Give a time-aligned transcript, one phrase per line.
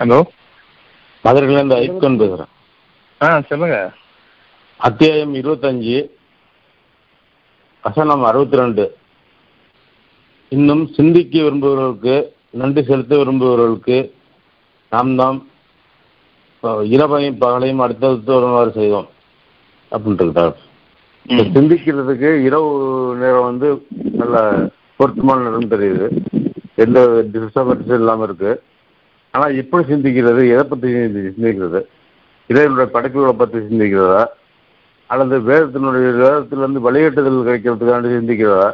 [0.00, 0.16] Hello?
[1.24, 2.50] மதுரையிலேருந்து icon பேசுகிறேன்
[3.22, 3.76] ஆ சொல்லுங்க.
[4.76, 5.96] அத்தியாயம் இருபத்தஞ்சு
[7.82, 8.84] வசனம் அறுபத்தி ரெண்டு
[10.48, 12.16] இன்னும் சிந்திக்க விரும்புபவர்களுக்கு
[12.50, 13.98] நன்றி செலுத்த விரும்புபவர்களுக்கு
[14.90, 15.40] நாம் தாம்
[16.96, 19.08] இரவையும் பகலையும் அடுத்தடுத்து வருமாறு செய்தோம்.
[19.90, 20.46] அப்படின்ட்டு.
[21.56, 22.70] சிந்திக்கிறதுக்கு இரவு
[23.18, 23.86] நேரம் வந்து
[24.22, 24.46] நல்ல
[24.96, 26.08] பொருத்தமான நேரம் தெரியுது.
[26.84, 27.00] எந்த
[27.32, 28.52] டிஸ்டர்பன்ஸ் இல்லாமல் இருக்கு.
[29.36, 30.90] ஆனால் எப்படி சிந்திக்கிறது எதை பற்றி
[31.28, 31.80] சிந்திக்கிறது?
[32.50, 34.24] இறைவனுடைய படைப்புகளை பற்றி சிந்திக்கிறதா?
[35.10, 38.68] அல்லது வேதத்தினுடைய வேதத்திலிருந்து வழிகட்டுதல் கிடைக்கிறதுக்காண்டி சிந்திக்கிறதா?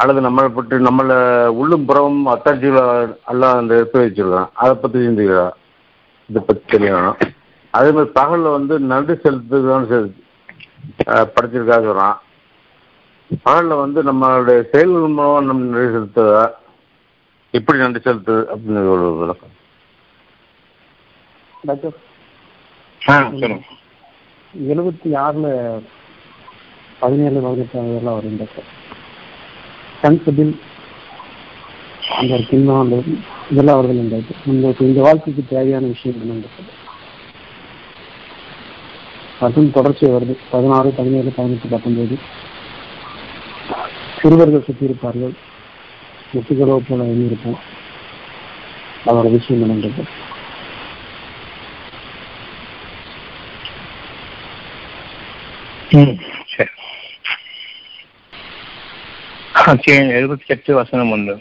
[0.00, 1.18] அல்லது நம்மளை பற்றி நம்மளை
[1.60, 2.84] உள்ளும் புறமும் அத்தாட்சிகளை
[3.32, 5.48] எல்லாம் அந்த எடுத்து வச்சிருக்கான் அதை பற்றி சிந்திக்கிறதா?
[6.30, 7.18] இதை பற்றி தெரியணும்.
[7.78, 10.12] அதே மாதிரி பகலில் வந்து நன்றி செலுத்துதான்
[11.34, 11.94] படைச்சிருக்காங்க
[13.46, 16.44] பகலில் வந்து நம்மளுடைய செயல்கள் மூலம் நம்ம நன்றி செலுத்துவதா
[17.58, 19.52] எப்படி நன்றி செலுத்துது அப்படின்னு ஒரு விளக்கம்.
[21.68, 21.94] டாக்டர்.
[24.68, 25.84] எழுபத்தி ஆறில்
[27.00, 28.68] பதினேழு பதினெட்டு அதெல்லாம் வரும் டாக்டர்
[30.02, 30.54] கன்சபில்
[32.18, 32.96] அந்த கிண்ணம் அந்த
[33.50, 36.44] இதெல்லாம் வருது டாக்டர் இந்த இந்த வாழ்க்கைக்கு தேவையான விஷயம் என்ன
[39.40, 40.34] அதுவும் தொடர்ச்சி வருது.
[40.50, 42.16] பதினாறு பதினேழு பதினெட்டு பத்தொன்பது.
[44.20, 45.34] சிறுவர்கள் சுற்றி இருப்பார்கள்.
[46.36, 47.60] முத்துகளோ போல இருந்திருப்போம்
[49.06, 50.04] அதோட விஷயம் என்ன
[56.46, 56.70] சரி.
[59.64, 61.40] அத்தியாயம் எழுபத்தி எட்டு வசனம் ஒன்று.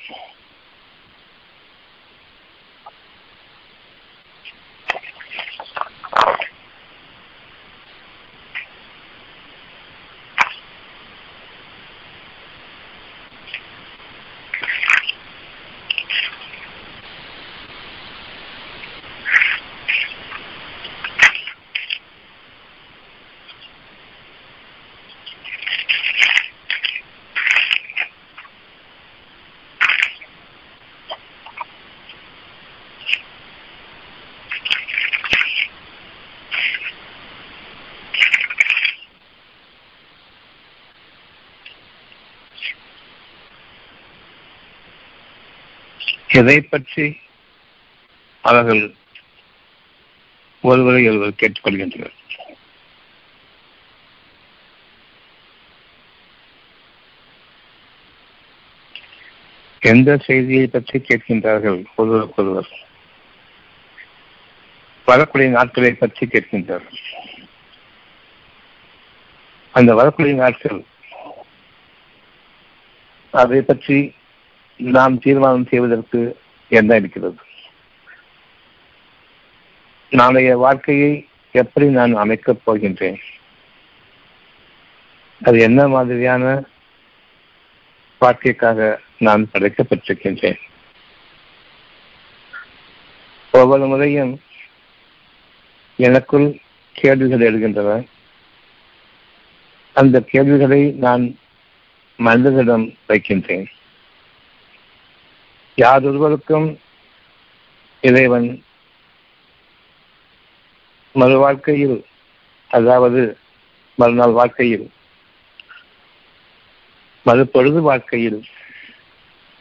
[46.40, 47.03] எதை பற்றி
[48.41, 48.81] அவர்கள்
[50.62, 52.16] ஒருவரை ஒருவர் கேட்டுக்கொள்கின்றனர்.
[59.91, 62.69] எந்த செய்தியை பற்றி கேட்கின்றார்கள் ஒருவருக்கொருவர்?
[65.06, 67.01] வரக்கூடிய நாட்களை பற்றி கேட்கின்றார்கள்.
[69.72, 70.79] அந்த வரக்கூடிய நாட்கள்
[73.44, 73.97] அதை பற்றி
[74.78, 77.36] நாம் தீர்மானம் செய்வதற்கு என்ன இருக்கிறது?
[80.09, 83.18] நாளைய வாழ்க்கையை எப்படி நான் அமைக்கப் போகின்றேன்?
[85.41, 86.63] அது என்ன மாதிரியான
[88.19, 90.58] வாழ்க்கைக்காக நான் படைக்கப்பட்டிருக்கின்றேன்
[93.52, 94.42] ஒவ்வொரு முறையும்
[95.97, 96.59] எனக்குள்
[96.92, 98.07] கேள்விகள் எழுகின்றன.
[99.94, 101.38] அந்த கேள்விகளை நான்
[102.18, 103.66] மனிதர்களிடம் வைக்கின்றேன்.
[105.78, 106.68] யாதொருவருக்கும்
[108.02, 108.63] இறைவன்
[111.16, 111.97] மறு வாழ்க்கையில்
[112.72, 113.38] அதாவது
[113.97, 114.86] மறுநாள் வாழ்க்கையில்
[117.25, 118.40] மறுபொழுது வாழ்க்கையில்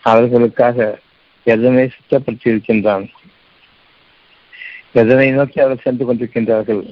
[0.04, 0.78] அவர்களுக்காக
[1.46, 3.04] எதனை சுத்தப்படுத்தியிருக்கின்றான்?
[4.92, 6.82] எதனை நோக்கி அவர் சென்று கொண்டிருக்கின்றார்கள்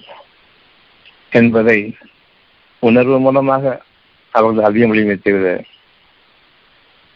[1.33, 1.79] என்பதை
[2.83, 3.65] உணர்வு மூலமாக
[4.35, 5.65] அவர்கள் அறிய முடியுமே தவிர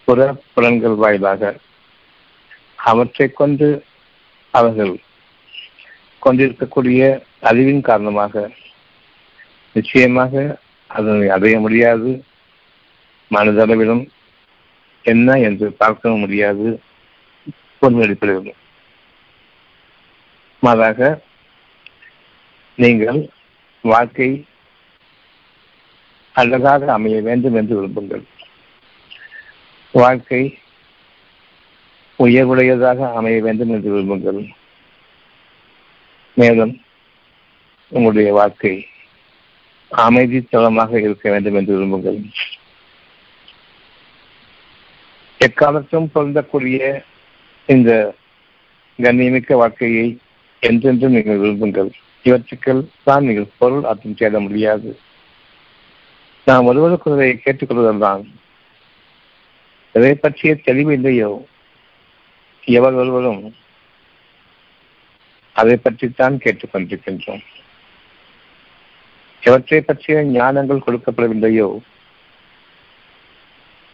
[0.05, 1.56] புற புலன்கள் வாயிலாக
[2.91, 3.69] அவற்றை கொண்டு
[4.51, 4.93] அவர்கள்
[6.19, 7.01] கொண்டிருக்கக்கூடிய
[7.41, 8.51] அறிவின் காரணமாக
[9.73, 12.11] நிச்சயமாக அதனை அடைய முடியாது.
[13.31, 14.05] மனதளவிலும்
[15.03, 16.81] என்ன என்று பார்க்கவும் முடியாது.
[17.79, 18.53] பொருள்
[20.61, 21.00] மாறாக
[22.75, 23.21] நீங்கள்
[23.82, 24.31] வாழ்க்கை
[26.32, 28.25] அழகாக அமைய வேண்டும் என்று விரும்புங்கள்.
[29.93, 30.59] வாழ்க்கை
[32.19, 34.41] உயர்வுடையதாக அமைய வேண்டும் என்று விரும்புங்கள்.
[36.35, 36.81] மேலும்
[37.89, 38.87] உங்களுடைய வாழ்க்கை
[39.89, 42.19] அமைதி தளமாக இருக்க வேண்டும் என்று விரும்புங்கள்.
[45.41, 46.79] எக்காலத்தும் பொருந்தக்கூடிய
[47.67, 47.91] இந்த
[48.99, 50.19] கண்ணியமிக்க வாழ்க்கையை
[50.61, 51.91] என்றென்றும் நீங்கள் விரும்புங்கள்.
[52.23, 54.99] இவற்றுக்கள் தான் நீங்கள் பொருள் அர்த்தம் தேட முடியாது.
[56.45, 58.25] நாம் ஒருவருக்கொருவரை கேட்டுக்கொள்வதுதான்.
[59.93, 61.31] எதை பற்றிய தெளிவு இல்லையோ
[62.67, 63.55] எவர்களும்
[65.57, 67.45] அதை பற்றித்தான் கேட்டுக்கொண்டிருக்கின்றோம்.
[69.43, 71.79] எவற்றை பற்றிய ஞானங்கள் கொடுக்கப்படவில்லையோ?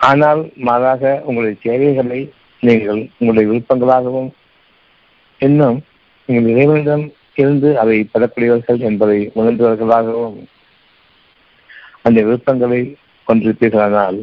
[0.01, 2.21] ஆனால் மாறாக உங்களுடைய தேவைகளை
[2.61, 4.31] நீங்கள் உங்களுடைய விருப்பங்களாகவும்
[5.39, 5.79] இன்னும்
[6.29, 7.05] நீங்கள் இறைவனிடம்
[7.35, 10.39] இருந்து அதை பெறக்கூடியவர்கள் என்பதை உணர்ந்தவர்களாகவும்
[12.03, 12.97] அந்த விருப்பங்களை
[13.27, 14.19] கொண்டிருப்பீர்களானால்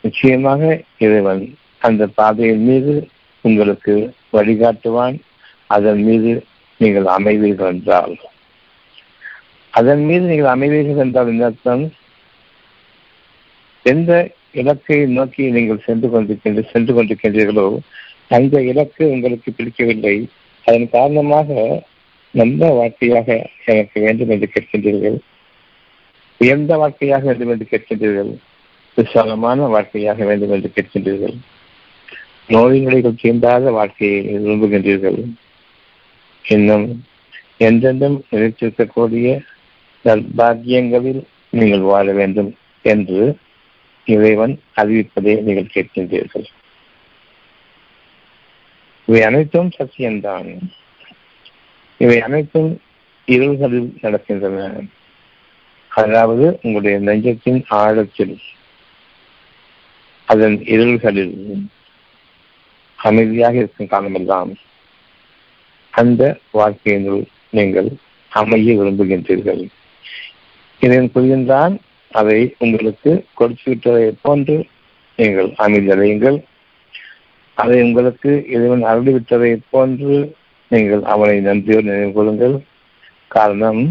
[0.00, 2.94] நிச்சயமாக இறைவன் அந்த பாதையின் மீது
[3.42, 3.94] உங்களுக்கு
[4.36, 5.16] வழிகாட்டுவான்.
[5.66, 6.30] அதன் மீது
[6.80, 8.14] நீங்கள் அமைவீர்கள் என்றால்.
[9.70, 11.84] அதன் மீது நீங்கள் அமைவீர்கள் என்றால் என்ன அர்த்தம்?
[13.82, 14.12] எந்த
[14.60, 17.66] இலக்கை நோக்கி நீங்கள் சென்று கொண்டிருக்கின்ற சென்று கொண்டிருக்கின்றீர்களோ
[18.36, 20.16] அந்த இலக்கு உங்களுக்கு பிடிக்கவில்லை.
[20.66, 21.48] அதன் காரணமாக
[22.34, 23.28] நல்ல வாழ்க்கையாக
[23.72, 25.16] எனக்கு வேண்டும் என்று கேட்கின்றீர்கள்.
[26.40, 28.32] உயர்ந்த வாழ்க்கையாக வேண்டும் என்று கேட்கின்றீர்கள்.
[28.96, 31.36] விசாலமான வாழ்க்கையாக வேண்டும் என்று கேட்கின்றீர்கள்.
[32.48, 35.18] நோய்நிலைகள் தீண்டாத வாழ்க்கையை விரும்புகின்றீர்கள்.
[36.44, 37.04] இன்னும்
[37.56, 39.40] என்றென்றும் நினைத்திருக்கக்கூடிய
[40.04, 43.38] நற்பாகியங்களில் நீங்கள் வாழ வேண்டும் என்று
[44.04, 46.46] இறைவன் அறிவிப்பதை நீங்கள் கேட்கின்றீர்கள்.
[49.08, 50.58] இவை அனைத்தும் சத்தியம்தான்.
[51.98, 52.80] இவை அனைத்தும்
[53.28, 54.86] இருள்களில் நடக்கின்றன.
[55.88, 58.38] அதாவது உங்களுடைய நெஞ்சத்தின் ஆழத்தில்
[60.24, 61.36] அதன் இருள்களில்
[63.02, 64.50] அமைதியாக இருக்கும் காலமெல்லாம்
[65.94, 66.22] அந்த
[66.58, 67.22] வாழ்க்கையினுள்
[67.56, 67.88] நீங்கள்
[68.32, 69.62] அமைய விரும்புகின்றீர்கள்.
[70.82, 71.74] இதன் புரிகின்றான்
[72.10, 74.56] அதை உங்களுக்கு கொடுத்து விட்டதை போன்று
[75.18, 76.38] நீங்கள் அமைதியடையுங்கள்
[77.56, 80.16] அதை உங்களுக்கு இறைவன் அருளிவிட்டதை போன்று
[80.70, 82.56] நீங்கள் அவனை நன்றியோடு நினைவு கொள்ளுங்கள்.
[83.28, 83.82] காரணம்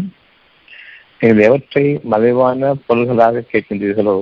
[1.20, 4.16] நீங்கள் எவற்றை மறைவான பொருள்களாக கேட்கின்றீர்களோ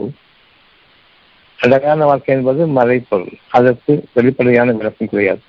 [1.61, 5.41] அழகான வாழ்க்கை என்பது மறைப்பொருள் அதற்கு வெளிப்படையான விளக்கம் கிடையாது.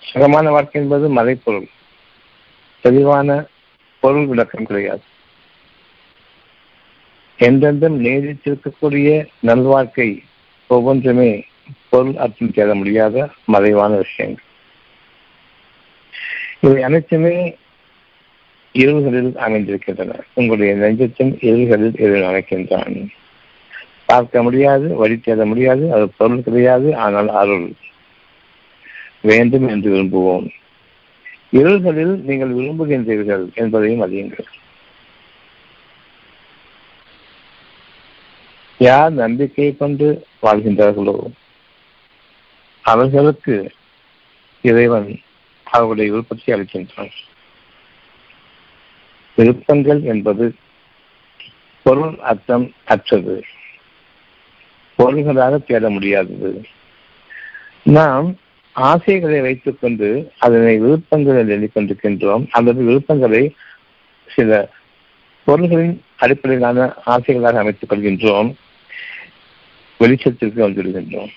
[0.00, 1.68] சுகமான வாழ்க்கை என்பது மறைப்பொருள்
[2.80, 3.46] தெளிவான
[4.00, 5.02] பொருள் விளக்கம் கிடையாது.
[7.38, 10.22] எந்தெந்தும் நீடித்திருக்கக்கூடிய நல்வாழ்க்கை
[10.66, 11.46] ஒவ்வொன்றுமே
[11.88, 14.44] பொருள் அர்த்தம் தேட முடியாத மறைவான விஷயங்கள்.
[16.60, 17.56] இவை அனைத்துமே
[18.74, 23.10] இருள்களில் அமைந்திருக்கின்றன உங்களுடைய நெஞ்சத்தின் இருள்களில் இருள் அமைக்கின்றான்
[24.06, 27.72] பார்க்க முடியாது வழி தேட முடியாது அது பொருள் கிடையாது ஆனால் அருள்.
[29.20, 30.46] வேண்டும் என்று விரும்புவோம்.
[31.52, 34.48] இருள்களில் நீங்கள் விரும்புகின்றீர்கள் என்பதையும் அறியுங்கள்.
[38.80, 41.16] யார் நம்பிக்கை கொண்டு வாழ்கின்றார்களோ
[42.84, 43.72] அவர்களுக்கு
[44.62, 45.20] இறைவன்
[45.66, 47.12] அவர்களுடைய விருப்பத்தை அளிக்கின்றான்.
[49.34, 50.54] விருப்பங்கள் என்பது
[51.82, 53.44] பொருள் அர்த்தம் அற்றது.
[54.94, 56.64] பொருள்களாக தேட முடியாதது.
[57.82, 58.36] நாம்
[58.72, 63.54] ஆசைகளை வைத்துக் கொண்டு அதனை விருப்பங்கள் எண்ணிக்கொண்டிருக்கின்றோம் அல்லது விருப்பங்களை
[64.26, 64.68] சில
[65.44, 68.54] பொருள்களின் அடிப்படையிலான ஆசைகளாக அமைத்துக் கொள்கின்றோம்.
[70.00, 71.30] வெளிச்சத்திற்கு வந்துவிடுகின்றோம்.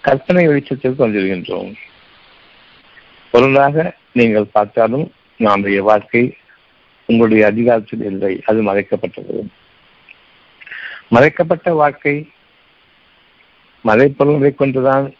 [0.00, 1.72] கற்பனை வெளிச்சத்திற்கு வந்துவிடுகின்றோம்.
[3.30, 6.36] பொருளாக நீங்கள் பார்த்தாலும் நம்முடைய வாழ்க்கை
[7.06, 9.46] உங்களுடைய அதிகாரத்தில் இல்லை அது மறைக்கப்பட்டது.
[11.08, 12.30] மறைக்கப்பட்ட வாழ்க்கை
[13.84, 15.14] மறைப்பொருளை கொண்டுதான்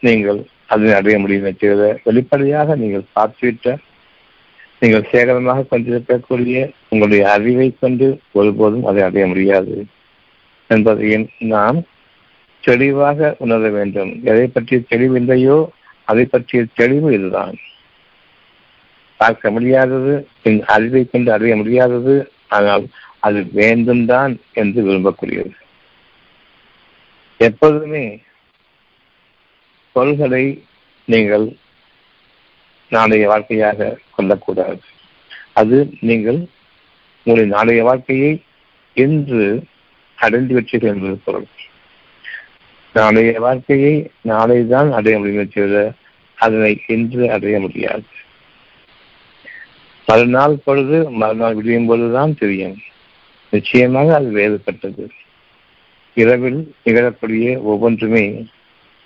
[0.00, 3.76] நீங்கள் அதனை அடைய முடியும் தவிர வெளிப்படையாக நீங்கள் பார்த்துவிட்ட
[4.78, 9.86] நீங்கள் சேகரமாக கொண்டிருக்கக்கூடிய உங்களுடைய அறிவை கொண்டு ஒருபோதும் அதை அடைய முடியாது
[10.66, 11.78] என்பதையும் நாம்
[12.60, 14.20] தெளிவாக உணர வேண்டும்.
[14.24, 15.68] எதை பற்றிய தெளிவில்லையோ
[16.04, 17.56] அதை பற்றிய தெளிவு இதுதான்.
[19.22, 20.12] பார்க்க முடியாதது
[20.48, 22.14] என் அறிவை கொண்டு அறிய முடியாதது
[22.56, 22.84] ஆனால்
[23.26, 25.52] அது வேண்டும் தான் என்று விரும்பக்கூடியது.
[27.40, 28.04] எப்போதுமே
[29.96, 30.44] பொருள்களை
[31.08, 31.46] நீங்கள்
[32.92, 34.82] நாளைய வாழ்க்கையாக கொள்ளக்கூடாது.
[35.60, 35.76] அது
[36.08, 36.40] நீங்கள்
[37.26, 38.32] உங்களுடைய நாளைய வாழ்க்கையை
[38.96, 39.46] இன்று
[40.18, 41.46] அடைந்து வச்சீர்கள் என்பது பொருள்.
[42.94, 43.94] நாளைய வாழ்க்கையை
[44.30, 45.82] நாளை தான் அடைய முடியும் தவிர
[46.38, 48.06] அதனை இன்று அடைய முடியாது.
[50.06, 52.76] மறுநாள் பொழுது மறுநாள் விடியும் பொழுதுதான் தெரியும்.
[53.50, 55.04] நிச்சயமாக அது வேறுபட்டது.
[56.14, 58.46] இரவில் நிகழக்கூடிய ஒவ்வொன்றுமே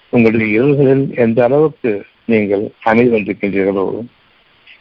[0.09, 1.91] உங்களுடைய இரவுகளில் எந்த அளவுக்கு
[2.25, 3.87] நீங்கள் அமைதி கொண்டிருக்கின்றீர்களோ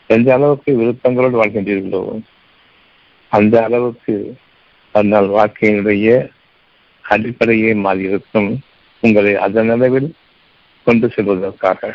[0.08, 2.02] எந்த அளவுக்கு விருப்பங்களோடு வாழ்கின்றீர்களோ
[3.28, 4.16] அந்த அளவுக்கு
[4.92, 6.10] அதனால் வாழ்க்கையினுடைய
[7.02, 8.50] அடிப்படையே மாறியிருக்கும்.
[9.04, 10.10] உங்களை அதன் அளவில்
[10.84, 11.92] கொண்டு செல்வதற்காக.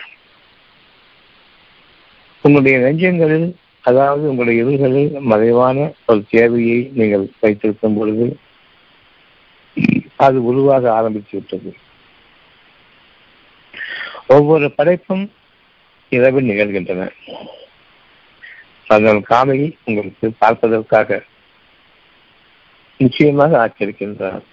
[2.43, 3.49] உங்களுடைய நெஞ்சங்களில்
[3.85, 8.27] அதாவது உங்களுடைய எதிர்களில் மறைவான ஒரு தேவையை நீங்கள் வைத்திருக்கும் பொழுது
[10.17, 11.71] அது உருவாக ஆரம்பித்து விட்டது.
[14.27, 15.25] ஒவ்வொரு படைப்பும்
[16.09, 17.09] இரவில் நிகழ்கின்றன.
[18.87, 21.19] அதனால் காமையை உங்களுக்கு பார்ப்பதற்காக
[23.01, 24.45] நிச்சயமாக ஆக்கியிருக்கின்றார்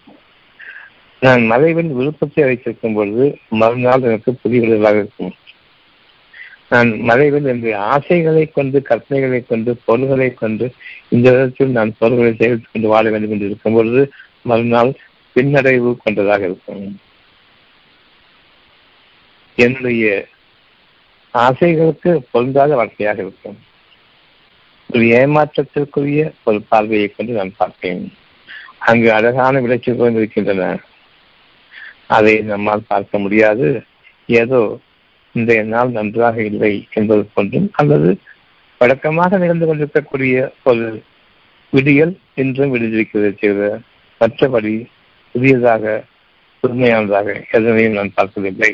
[1.19, 5.33] நான் மறைவின் விருப்பத்தை வைத்திருக்கும் பொழுது மறுநாள் எனக்கு புதியவர்களாக இருக்கும்.
[6.69, 10.73] நான் மறைவில் என்னுடைய ஆசைகளை கொண்டு கற்பனைகளை கொண்டு பொருள்களை கொண்டு
[11.09, 14.93] இந்த விதத்தில் நான் பொருள்களை சேமித்துக் கொண்டு வாழ வேண்டும் என்று இருக்கும் பொழுது மறுநாள்
[15.35, 16.99] பின்னடைவு கொண்டதாக இருக்கும்.
[19.55, 20.27] என்னுடைய
[21.33, 23.57] ஆசைகளுக்கு பொருந்தாத வாழ்க்கையாக இருக்கும்.
[24.93, 28.13] ஒரு ஏமாற்றத்திற்குரிய ஒரு பார்வையை கொண்டு நான் பார்ப்பேன்.
[28.77, 30.79] அங்கு அழகான விளைச்சல்கள் இருக்கின்றன.
[32.07, 33.83] அதை நம்மால் பார்க்க முடியாது.
[34.25, 34.79] ஏதோ
[35.37, 38.09] இன்றைய நாள் நன்றாக இல்லை என்பது போன்றும் அல்லது
[38.81, 40.85] வழக்கமாக நிகழ்ந்து கொண்டிருக்கக்கூடிய ஒரு
[41.73, 43.63] விடியல் இன்றும் விடுதிருக்கிறது செய்த
[44.21, 44.73] மற்றபடி
[45.35, 46.03] புதியதாக
[46.63, 48.71] புதுமையானதாக எதனையும் நான் பார்ப்பதில்லை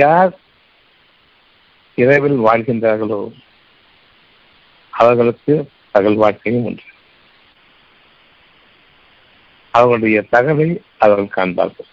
[0.00, 0.32] யார்
[1.98, 3.20] இரவில் வாழ்கின்றார்களோ
[4.92, 5.54] அவர்களுக்கு
[5.90, 6.84] பகல் வாழ்க்கையும் உண்டு.
[9.74, 11.90] அவர்களுடைய தகவலை அவர்கள் காண்பார்கள்.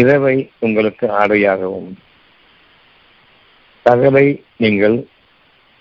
[0.00, 1.90] இரவை உங்களுக்கு ஆடையாகவும்.
[3.84, 4.96] தகவலை நீங்கள்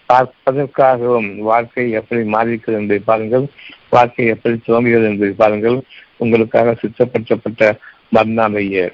[0.09, 3.45] பார்ப்பதற்காகவும் வாழ்க்கை எப்படி மாறிக்கிறது என்பதை பாருங்கள்.
[3.89, 5.77] வாழ்க்கை எப்படி துவங்குகிறது என்பதை பாருங்கள்.
[6.17, 7.71] உங்களுக்காக சுத்தப்படுத்தப்பட்ட
[8.15, 8.91] மறுநாளைய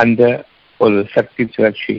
[0.00, 0.22] அந்த
[0.78, 1.96] ஒரு சக்தி சுழற்சி.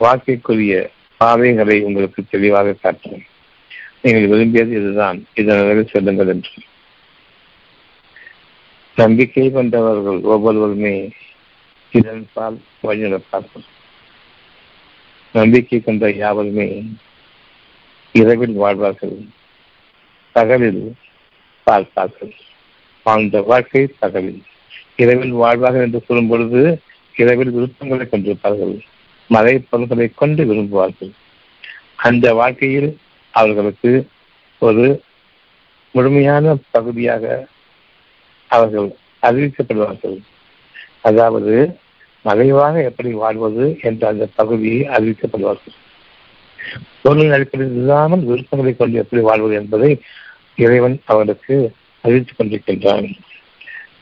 [0.00, 0.74] வாழ்க்கைக்குரிய
[1.16, 3.22] பாதைகளை உங்களுக்கு தெளிவாக காட்டும்.
[4.02, 5.18] நீங்கள் விரும்பியது இதுதான்.
[5.34, 6.50] இதன் செல்லுங்கள் என்று.
[8.96, 11.10] நம்பிக்கை கொண்டவர்கள் ஒவ்வொருவருமே
[11.90, 13.64] இதன் பால் வழிநடப்பார்கள்.
[15.32, 16.92] நம்பிக்கை கொண்ட யாவருமே
[18.12, 19.16] இரவில் வாழ்வார்கள்.
[20.32, 20.94] பகலில்
[21.64, 22.34] பார்ப்பார்கள்.
[23.04, 24.42] வாழ்ந்த வாழ்க்கை பகலில்.
[24.96, 26.80] இரவில் வாழ்வார்கள் என்று சொல்லும் பொழுது
[27.16, 28.80] இரவில் விருப்பங்களை கொண்டிருப்பார்கள்.
[29.28, 31.12] மலை பொருள்களை கொண்டு விரும்புவார்கள்.
[31.96, 32.98] அந்த வாழ்க்கையில்
[33.30, 34.08] அவர்களுக்கு
[34.58, 35.02] ஒரு
[35.92, 37.46] முழுமையான பகுதியாக
[38.46, 40.18] அவர்கள் அறிவிக்கப்படுவார்கள்.
[41.00, 41.78] அதாவது
[42.22, 45.76] மறைவாக எப்படி வாழ்வது என்ற அந்த பகுதியை அறிவிக்கப்படுவார்கள்.
[47.02, 50.00] பொருளின் அடிப்படையில் இல்லாமல் விருப்பங்களை கொண்டு எப்படி வாழ்வது என்பதை
[50.56, 53.16] இறைவன் அவர்களுக்கு அறிவித்துக் கொண்டிருக்கின்றான்.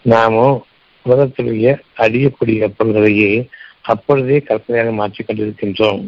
[0.03, 0.65] நாமோ
[1.03, 3.49] உலகத்திலேயே அடியக்கூடிய பொருள்களையே
[3.81, 6.05] அப்பொழுதே கற்பனையாக மாற்றிக் கொண்டிருக்கின்றோம்.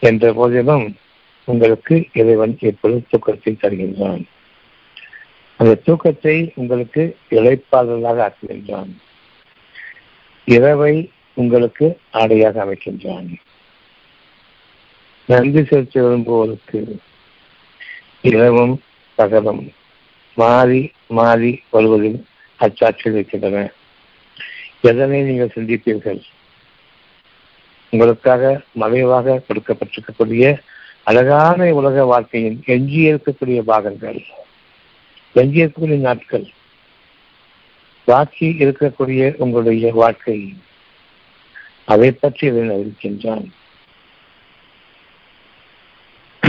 [0.00, 0.96] என்ற போதிலும்
[1.44, 4.22] உங்களுக்கு இறைவன் எப்பொழுது தூக்கத்தை தருகின்றான்.
[5.60, 8.92] அந்த தூக்கத்தை உங்களுக்கு இழைப்பாளர்களாக ஆக்குகின்றான்.
[10.44, 13.28] இரவை உங்களுக்கு ஆடையாக அமைக்கின்றான்.
[15.26, 16.80] நன்றி செலுத்தி விரும்புவோருக்கு
[18.20, 18.82] இரவும்
[19.14, 19.72] பகலும்
[20.34, 22.26] மாறி மாறி வருவதில்
[22.60, 23.70] அச்சாட்சியில் இருக்கின்றன.
[24.80, 26.20] எதனை நீங்கள் சிந்திப்பீர்கள்?
[27.90, 30.58] உங்களுக்காக மறைவாக கொடுக்கப்பட்டிருக்கக்கூடிய
[31.02, 34.22] அழகான உலக வாழ்க்கையின் எஞ்சி இருக்கக்கூடிய பாகங்கள்.
[35.32, 36.46] எஞ்சி இருக்கக்கூடிய நாட்கள்.
[38.04, 40.56] பாக்கி இருக்கக்கூடிய உங்களுடைய வாழ்க்கை.
[41.84, 43.48] அதை பற்றி இதன் அறிவிக்கின்றான்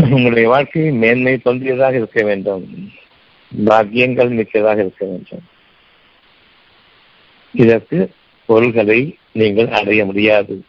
[0.02, 2.92] உங்களுடைய வாழ்க்கை மேன்மை தோன்றியதாக இருக்க வேண்டும்.
[3.66, 5.44] பாக்கியங்கள் மிக்கதாக இருக்க வேண்டும்.
[7.54, 8.12] இதற்கு
[8.46, 10.64] பொருள்களை நீங்கள் அடைய முடியாது.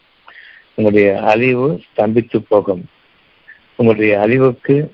[0.75, 2.89] உங்களுடைய அழிவு ஸ்தம்பித்து போகும்.
[3.77, 4.93] உங்களுடைய அழிவுக்கு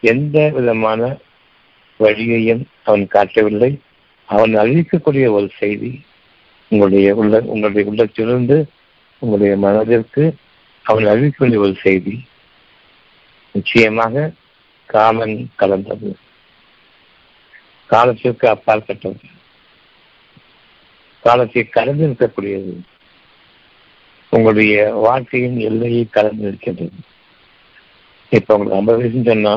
[0.00, 1.16] எந்த விதமான
[1.98, 3.78] வழியையும் அவன் காட்டவில்லை.
[4.24, 6.02] அவன் அறிவிக்கக்கூடிய ஒரு செய்தி
[6.68, 8.68] உங்களுடைய உள்ள உங்களுடைய உள்ளத்திலிருந்து
[9.18, 10.36] உங்களுடைய மனதிற்கு
[10.82, 12.24] அவன் அறிவிக்கக்கூடிய ஒரு செய்தி.
[13.52, 14.30] நிச்சயமாக
[14.86, 16.16] காமன் கலந்தது.
[17.86, 19.20] காலத்திற்கு அப்பாற்பட்டது.
[21.22, 22.74] காலத்தை கடந்து இருக்கக்கூடியது
[24.28, 26.90] உங்களுடைய வாழ்க்கையின் எல்லையை கலந்து இருக்கின்றது
[28.30, 29.52] இப்ப உங்களுக்கு ஐம்பது வயசுன்னு சொன்னா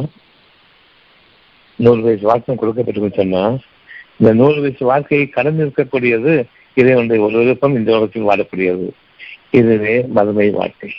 [1.75, 3.59] நூறு வயசு வாழ்க்கை கொடுக்கப்பட்டு சொன்னா
[4.17, 8.89] இந்த நூறு வயசு வாழ்க்கையை கடந்து இருக்கக்கூடியது இறைவனுடைய ஒரு விருப்பம் இந்த உலகத்தில் வாழக்கூடியது.
[9.51, 10.91] இதுவே மறுமை வாழ்க்கை.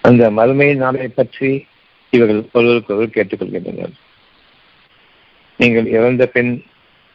[0.00, 1.66] அந்த மறுமை நாளை பற்றி
[2.10, 3.94] இவர்கள் ஒருவருக்கொருவர் கேட்டுக்கொள்கின்றனர்.
[5.56, 6.64] நீங்கள் இறந்த பின்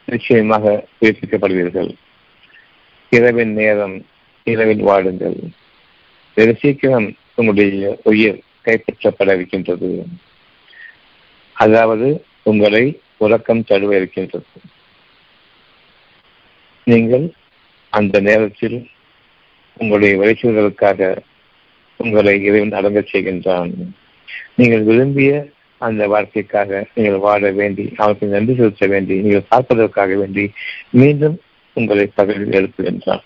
[0.04, 1.90] நிச்சயமாக உயிர்ப்பிக்கப்படுவீர்கள்.
[3.10, 4.04] இரவின் நேரம்
[4.44, 5.38] இரவில் வாடுங்கள்
[6.34, 9.90] வெகு சீக்கிரம் உங்களுடைய உயிர் கைப்பற்றப்பட இருக்கின்றது.
[11.52, 12.08] அதாவது
[12.42, 12.84] உங்களை
[13.16, 14.60] உறக்கம் தழுவ இருக்கின்றது.
[16.84, 17.26] நீங்கள்
[17.88, 18.78] அந்த நேரத்தில்
[19.76, 21.16] உங்களுடைய விளைச்சல்களுக்காக
[21.96, 23.72] உங்களை இறைவன் அடங்கச் செய்கின்றான்.
[24.56, 25.30] நீங்கள் விரும்பிய
[25.78, 30.44] அந்த வாழ்க்கைக்காக நீங்கள் வாழ வேண்டி அவருக்கு நன்றி செலுத்த வேண்டி நீங்கள் பார்ப்பதற்காக வேண்டி
[30.90, 31.36] மீண்டும்
[31.72, 33.22] உங்களை பகலில் எழுப்புகின்றான்.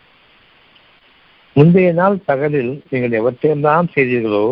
[1.56, 4.44] முந்தைய நாள் பகலில் நீங்கள் எவற்றையெல்லாம் செய்தீர்களோ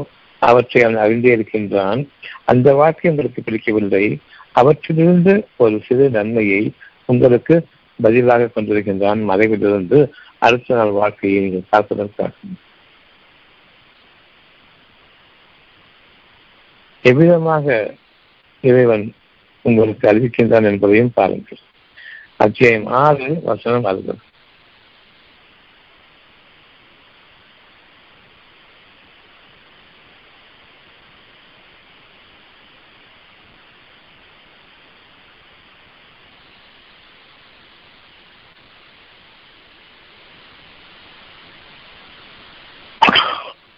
[0.49, 2.01] அவற்றை அவன் அறிந்தே இருக்கின்றான்.
[2.45, 4.19] அந்த வாழ்க்கை உங்களுக்கு பிடிக்கவில்லை.
[4.53, 6.63] அவற்றிலிருந்து ஒரு சிறு நன்மையை
[7.07, 7.67] உங்களுக்கு
[8.03, 9.99] பதிலாக கொண்டிருக்கின்றான் மறைவிலிருந்து
[10.39, 12.33] அடுத்த நாள் வாழ்க்கையை நீங்கள் பார்ப்பதற்காக.
[17.03, 17.95] எவ்விதமாக
[18.61, 19.07] இறைவன்
[19.63, 21.59] உங்களுக்கு அறிவிக்கின்றான் என்பதையும் பாருங்கள்.
[22.37, 24.19] அத்தியாயம் ஆறு வசனம் அறுபது.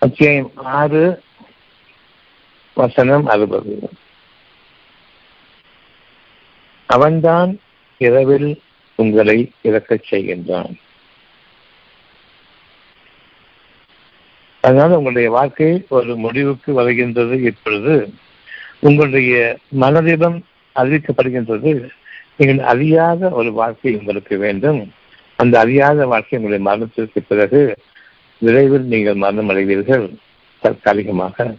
[0.04, 1.02] அத்தியாயம் ஆறு
[2.76, 3.74] வசனம் அறுபது
[6.88, 7.50] அவன்தான்
[8.00, 8.48] இரவில்
[8.98, 10.72] உங்களை இறக்கச் செய்கின்றான்
[14.64, 17.94] அதனால் உங்களுடைய வாழ்க்கை ஒரு முடிவுக்கு வருகின்றது இப்பொழுது
[18.80, 19.32] உங்களுடைய
[19.80, 20.38] மனதிடம்
[20.76, 21.72] அறிவிக்கப்படுகின்றது
[22.36, 24.80] நீங்கள் அறியாத ஒரு வாழ்க்கை உங்களுக்கு வேண்டும்
[25.38, 27.62] அந்த அறியாத வாழ்க்கை உங்களுடைய மரணத்திற்கு பிறகு
[28.38, 30.10] விரைவில் நீங்கள் மரணம் அடைவீர்கள்.
[30.62, 31.56] தற்காலிகமாக.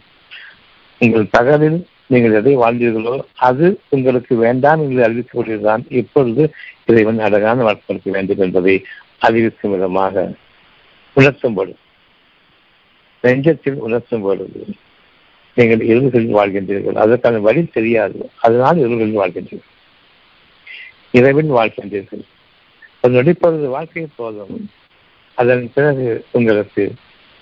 [0.99, 6.53] உங்கள் பகலில் நீங்கள் எதை வாழ்ந்தீர்களோ அது உங்களுக்கு வேண்டாம் என்று அறிவிக்கக்கூடியதுதான் இப்பொழுது
[6.85, 8.85] இறைவன் அழகான வாழ்க்கை வேண்டும் என்பதை
[9.17, 10.33] அறிவிக்கும் விதமாக
[11.13, 11.77] உணர்த்தும் பொழுது
[13.23, 14.65] நெஞ்சத்தில் உணர்த்தும் பொழுது
[15.53, 16.93] நீங்கள் இருள்களில் வாழ்கின்றீர்கள்.
[16.93, 18.29] அதற்கான வழி தெரியாது.
[18.35, 19.73] அதனால் இருள்களில் வாழ்கின்றீர்கள்.
[21.11, 22.23] இறைவன் வாழ்கின்றீர்கள்.
[22.99, 24.69] அது நடிப்பது வாழ்க்கை போதும்.
[25.35, 26.83] அதன் பிறகு உங்களுக்கு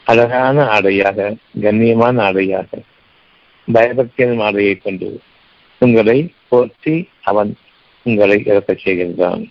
[0.03, 2.67] அழகான ஆடையாக கண்ணியமான ஆடையாக
[3.67, 5.09] பயபக்தியின் ஆடையை கொண்டு
[5.77, 7.51] உங்களை போற்றி அவன்
[8.03, 9.43] உங்களை இறக்கச் செய்கின்றான்.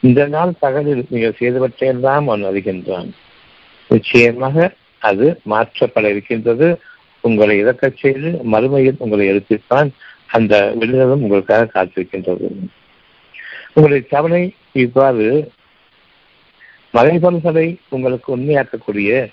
[0.00, 3.10] இந்த நாள் பகலில் நீங்கள் செய்தவற்றையெல்லாம் அவன் அறிகின்றான்.
[3.88, 6.80] நிச்சயமாக அது மாற்றப்பட இருக்கின்றது.
[7.20, 9.90] உங்களை இறக்கச் செய்து மறுமையில் உங்களை எழுப்பித்தான்
[10.26, 12.48] அந்த விடுதலும் உங்களுக்காக காத்திருக்கின்றது.
[13.74, 15.50] உங்களுடைய கவலை இவ்வாறு
[16.94, 19.30] மறைபொருள்களை உங்களுக்கு உண்மையாக்கக்கூடிய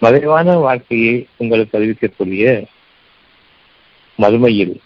[0.00, 2.64] மறைவான வாழ்க்கையை உங்களுக்கு அறிவிக்கக்கூடிய
[4.18, 4.76] மறுமையில்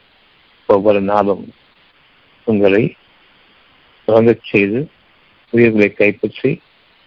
[0.67, 1.53] ஒவ்வொரு நாளும்
[2.45, 2.95] உங்களை
[4.09, 4.91] தொடங்கச் செய்து
[5.51, 6.61] உயிர்களை கைப்பற்றி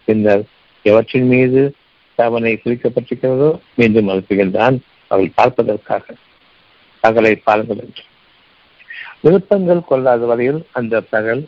[0.05, 0.43] பின்னர்
[0.83, 1.75] எவற்றின் மீது
[2.15, 6.15] தவணை குறிக்கப்பட்டிருக்கிறதோ மீண்டும் அனுப்புகின்றான் அவள் பார்ப்பதற்காக.
[7.03, 8.03] பகலை பாருங்கள் என்று.
[9.21, 11.47] விருப்பங்கள் கொள்ளாத வரையில் அந்த பகல்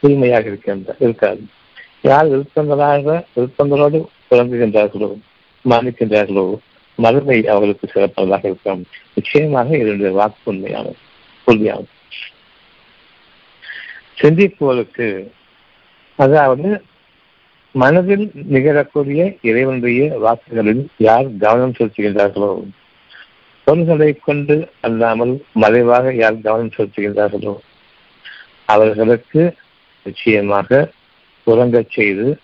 [0.00, 1.46] தூய்மையாக இருக்கின்ற இருக்காது.
[2.04, 3.98] யார் விருப்பங்களாக விருப்பங்களோடு
[4.30, 5.10] தொடங்குகின்றார்களோ
[5.64, 6.46] மன்னிக்கின்றார்களோ
[6.98, 8.82] மறுமை அவர்களுக்கு சிறப்பதாக இருக்கும்.
[9.14, 11.00] நிச்சயமாக இதனுடைய வாக்கு உண்மையானது
[11.46, 11.90] உறுதியாகும்
[14.18, 15.06] சிந்திப்போருக்கு
[16.18, 16.68] அதாவது
[17.74, 22.50] மனதில் நிகழக்கூடிய இறைவனுடைய வாக்குகளில் யார் கவனம் செலுத்துகின்றார்களோ
[23.66, 27.54] பொருள்களை கொண்டு அல்லாமல் மறைவாக யார் கவனம் செலுத்துகின்றார்களோ
[28.66, 29.42] அவர்களுக்கு
[30.06, 30.70] நிச்சயமாக
[31.46, 32.38] உறங்கச் செய்து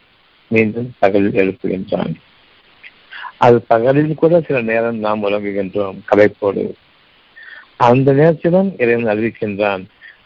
[0.48, 2.14] மீண்டும் பகலில் எழுப்புகின்றான்.
[3.36, 6.72] அது பகலில் கூட சில நேரம் நாம் உறங்குகின்றோம் கலைப்போடு
[7.76, 9.84] அந்த நேரத்திலும் இறைவன் அறிவிக்கின்றான்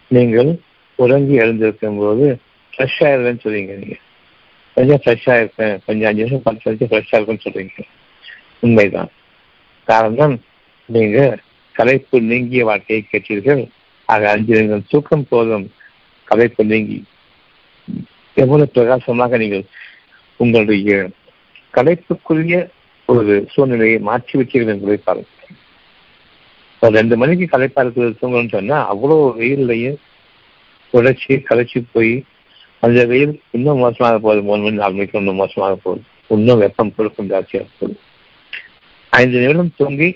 [0.08, 0.58] நீங்கள்
[0.94, 2.38] உறங்கி எழுந்திருக்கும் போது
[2.76, 3.96] ஃப்ரெஷ் ஆயிருவேன்னு சொல்றீங்க நீங்க.
[4.74, 5.80] கொஞ்சம் ஃப்ரெஷ்ஷாக இருப்பேன்.
[5.86, 7.82] கொஞ்சம் அஞ்சு நிமிஷம் பத்து நிமிஷம் ஃப்ரெஷ்ஷாக இருக்குன்னு சொல்றீங்க.
[8.60, 9.08] உண்மைதான்.
[9.84, 10.40] காரணம்
[10.86, 11.38] நீங்க
[11.78, 13.68] கலைப்பு நீங்கிய வாழ்க்கையை கேட்டீர்கள்.
[14.04, 15.72] ஆக அஞ்சு நிமிடம் தூக்கம் போதும்.
[16.30, 17.04] கலைப்பு நீங்கி
[18.42, 19.64] எவ்வளவு பிரகாசமாக நீங்கள்
[20.42, 20.90] உங்களுடைய
[21.74, 22.56] கலைப்புக்குரிய
[23.08, 25.30] ஒரு சூழ்நிலையை மாற்றி வைக்கிறது என்பதை பாருங்கள்.
[26.82, 29.98] ஒரு ரெண்டு மணிக்கு கலைப்பா இருக்கிறது தூங்கணும்னு சொன்னா அவ்வளோ வெயில்லையும்
[30.94, 32.14] உழைச்சி கலைச்சி போய்
[32.82, 34.40] அந்த வெயில் இன்னும் மோசமாக போகுது.
[34.48, 36.02] மூணு மணி நாலு மணிக்கு இன்னும் மோசமாக போகுது.
[36.36, 37.96] இன்னும் வெப்பம் கொடுக்கும் ஜாஸ்தியாக போகுது.
[39.12, 40.08] ஐந்து நிமிடம் தூங்கி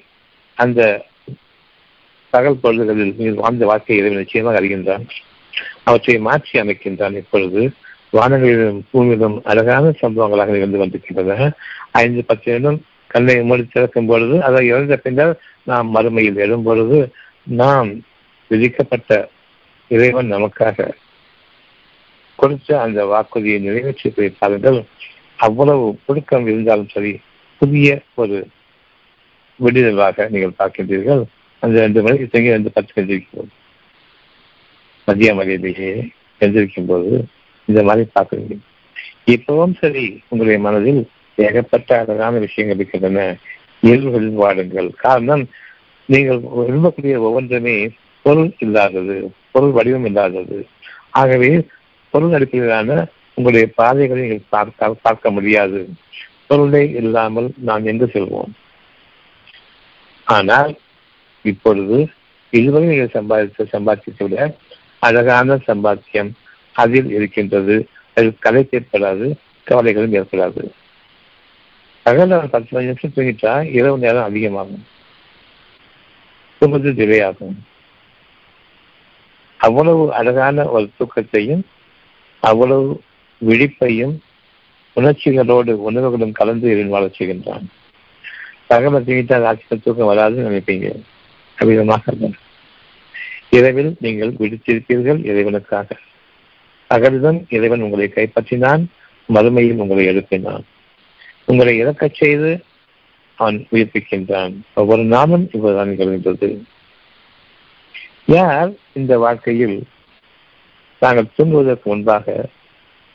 [0.58, 0.80] அந்த
[2.32, 5.04] பகல் பொழுதுகளில் நீங்கள் வாழ்ந்த வாழ்க்கையை இறைவன் நிச்சயமாக அறிகின்றான்.
[5.88, 7.62] அவற்றை மாற்றி அமைக்கின்றான் இப்பொழுது.
[8.12, 11.48] வானங்களிலும் பூமியிலும் அழகான சம்பவங்களாக நிகழ்ந்து கொண்டிருக்கின்றன
[12.02, 12.78] ஐந்து பத்து நிமிடம்
[13.12, 15.32] கண்ணை மூடி திறக்கும் பொழுது அதை இறந்த பின்னர்
[15.70, 16.98] நாம் மறுமையில் எழும் பொழுது
[17.60, 17.90] நாம்
[18.50, 19.12] விதிக்கப்பட்ட
[19.90, 20.88] இறைவன் நமக்காக
[22.38, 24.78] கொடுத்த அந்த வாக்குறுதியை நிறைவேற்றி போய் பாருங்கள்.
[25.46, 27.12] அவ்வளவு புழுக்கம் இருந்தாலும் சரி
[27.60, 28.36] புதிய ஒரு
[29.60, 31.22] விடுதலாக நீங்கள் பார்க்கின்றீர்கள்.
[31.62, 33.50] அந்த ரெண்டு மணிக்கு தங்கி ரெண்டு பத்து எந்திரிக்கும்
[35.08, 35.90] மதிய மலையிலேயே
[36.40, 37.10] எழுந்திருக்கும் போது
[37.68, 38.56] இந்த மாதிரி பார்க்குறீங்க
[39.34, 41.00] இப்பவும் சரி உங்களுடைய மனதில்
[41.38, 43.20] ஏகப்பட்ட அழகான விஷயங்கள் இருக்கின்றன.
[43.82, 45.44] இயல்புகளில் வாடுங்கள் காரணம்
[46.08, 47.76] நீங்கள் விரும்பக்கூடிய ஒவ்வொன்றுமே
[48.24, 49.16] பொருள் இல்லாதது
[49.54, 50.58] பொருள் வடிவம் இல்லாதது.
[51.20, 51.50] ஆகவே
[52.14, 52.90] பொருள் அடிப்படையிலான
[53.36, 55.80] உங்களுடைய பாதைகளை நீங்கள் பார்த்தால் பார்க்க முடியாது.
[56.48, 58.52] பொருளே இல்லாமல் நாம் எங்கு செல்வோம்?
[60.26, 60.72] ஆனால்
[61.44, 61.98] இப்பொழுது
[62.52, 64.36] இதுவரை நீங்கள் சம்பாதித்த சம்பாத்தியத்தை விட
[65.06, 66.30] அழகான சம்பாத்தியம்
[66.82, 67.76] அதில் இருக்கின்றது.
[68.14, 69.26] அதில் கதை ஏற்படாது
[69.68, 70.62] கவலைகளும் ஏற்படாது.
[72.06, 74.84] பகல் பத்து மணி நிமிஷம் தூங்கிட்டா இரவு நேரம் அதிகமாகும்.
[76.60, 77.56] தூங்குறது டிலே ஆகும்
[79.66, 81.62] அவ்வளவு அழகான ஒரு தூக்கத்தையும்
[82.42, 82.86] அவ்வளவு
[83.40, 84.14] விழிப்பையும்
[84.96, 87.66] உணர்ச்சிகளோடு உணர்வுகளும் கலந்து இவன் வாழ செய்கின்றான்.
[88.66, 90.88] பகல தூங்கிட்டால் ஆட்சிகள் தூக்கம் வராதுன்னு நினைப்பீங்க.
[91.58, 92.14] அவ்விதமாக
[93.56, 95.88] இரவில் நீங்கள் விடுத்திருப்பீர்கள் இறைவனுக்காக.
[96.90, 98.84] அகலிடம் இறைவன் உங்களை கைப்பற்றினான்
[99.28, 100.64] மறுமையில் உங்களை எழுப்பினான்.
[101.44, 102.64] உங்களை இறக்கச் செய்து
[103.34, 104.54] அவன் உயிர்ப்பிக்கின்றான்.
[104.74, 106.48] ஒவ்வொரு நாளும் இவ்வளவுதான் நிகழ்கின்றது.
[108.26, 109.76] யார் இந்த வாழ்க்கையில்
[111.02, 112.48] நாங்கள் தூங்குவதற்கு முன்பாக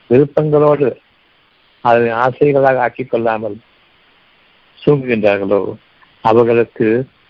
[0.10, 0.88] விருப்பங்களோடு
[1.82, 3.58] அதனை ஆசைகளாக ஆக்கிக் கொள்ளாமல்
[4.86, 5.76] தூங்குகின்றார்களோ
[6.22, 6.88] அவர்களுக்கு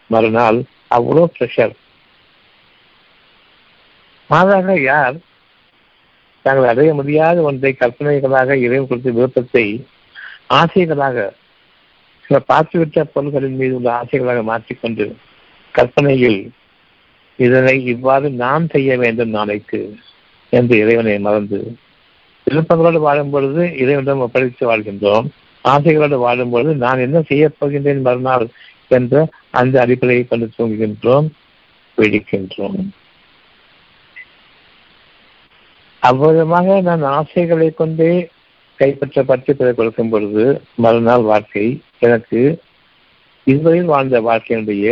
[0.10, 0.60] மறுநாள்
[0.96, 1.74] அவ்வளோ ப்ரெஷர்
[4.30, 5.16] மாறாக யார்
[6.46, 9.66] தாங்கள் அடைய முடியாத ஒன்றை கற்பனைகளாக இறைவன் கொடுத்த விருப்பத்தை
[10.54, 11.18] ஆசைகளாக
[12.26, 15.06] சில பார்த்துவிட்ட பொருள்களின் மீது உள்ள ஆசைகளாக மாற்றிக்கொண்டு
[15.76, 16.42] கற்பனையில்
[17.40, 19.80] இதனை இவ்வாறு நாம் செய்ய வேண்டும் நாளைக்கு
[20.54, 21.60] என்று இறைவனை மறந்து
[22.48, 25.28] விருப்பங்களோடு வாழும் பொழுது இறைவனிடம் ஒப்படைத்து வாழ்கின்றோம்.
[25.66, 28.46] ஆசைகளோடு வாழும் பொழுது நான் என்ன செய்யப் போகின்றேன் மறுநாள்
[28.92, 29.16] என்ற
[29.52, 31.28] அந்த அடிப்படையை கொண்டு தூங்குகின்றோம்
[31.98, 32.78] பிடிக்கின்றோம்
[36.08, 38.30] அவ்விதமாக நான் ஆசைகளை கொண்டே
[38.80, 42.62] கைப்பற்றப்பட்டு பிறகு கொடுக்கும் பொழுது மறுநாள் வாழ்க்கை எனக்கு
[43.44, 44.88] இதுவரையில் வாழ்ந்த வாழ்க்கையினுடைய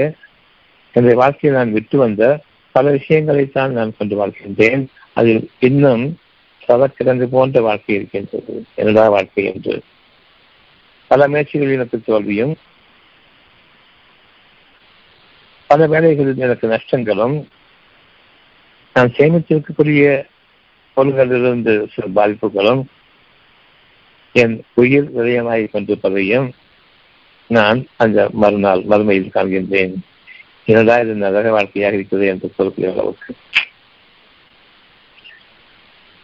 [0.95, 2.23] என்னுடைய வாழ்க்கையை நான் விட்டு வந்த
[2.71, 4.85] பல விஷயங்களைத்தான் நான் கொண்டு வாழ்கின்றேன்.
[5.13, 6.03] அதில் இன்னும்
[6.67, 8.65] சதக்கிடந்து போன்ற வாழ்க்கை இருக்கின்றது.
[8.75, 9.81] என்னடா வாழ்க்கை என்று.
[11.07, 12.53] பல முயற்சிகளில் எனக்கு தோல்வியும்
[15.67, 17.35] பல வேலைகளில் எனக்கு நஷ்டங்களும்
[18.93, 20.03] நான் சேமித்திருக்கக்கூடிய
[20.95, 22.83] பொருள்களிலிருந்து சில பாதிப்புகளும்
[24.33, 26.49] என் உயிர் விரயமாகி கொண்டிருப்பதையும்
[27.47, 29.93] நான் அந்த மறுநாள் மறுமையில் காண்கின்றேன்.
[30.65, 33.33] என்னடா இது நரக வாழ்க்கையாக இருக்கிறது என்று சொல்லக்கூடிய அளவுக்கு.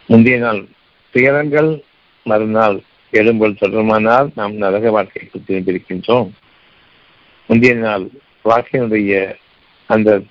[0.06, 0.66] முந்தைய நாள்
[1.10, 1.84] துயரங்கள்
[2.22, 2.80] மறுநாள்
[3.12, 6.30] எழும்பல் தொடருமானால் நாம் நரக வாழ்க்கைக்கு திரும்பியிருக்கின்றோம்.
[7.46, 8.06] முந்தைய நாள்
[8.44, 9.36] வாழ்க்கையினுடைய
[9.86, 10.22] அந்த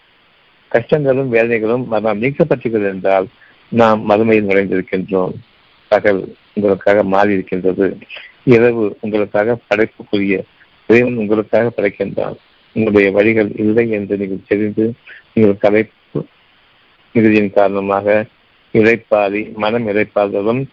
[0.71, 3.27] கஷ்டங்களும் வேதனைகளும் மறுநாள் நீக்கப்பட்டிருக்கிறது என்றால்
[3.71, 5.33] நாம் மறுமையில் நுழைந்திருக்கின்றோம்
[5.87, 7.97] பகல் உங்களுக்காக மாறி இருக்கின்றது
[8.43, 10.43] இரவு உங்களுக்காக படைப்புக்குரிய
[10.87, 12.37] இறைவன் உங்களுக்காக படைக்கின்றான்
[12.73, 14.93] உங்களுடைய வழிகள் இல்லை என்று நீங்கள் தெரிந்து
[15.33, 16.25] நீங்கள் கலைப்பு
[17.15, 18.25] மிகுதியின் காரணமாக
[18.73, 20.63] இழைப்பாதி மனம் இழைப்பாததும்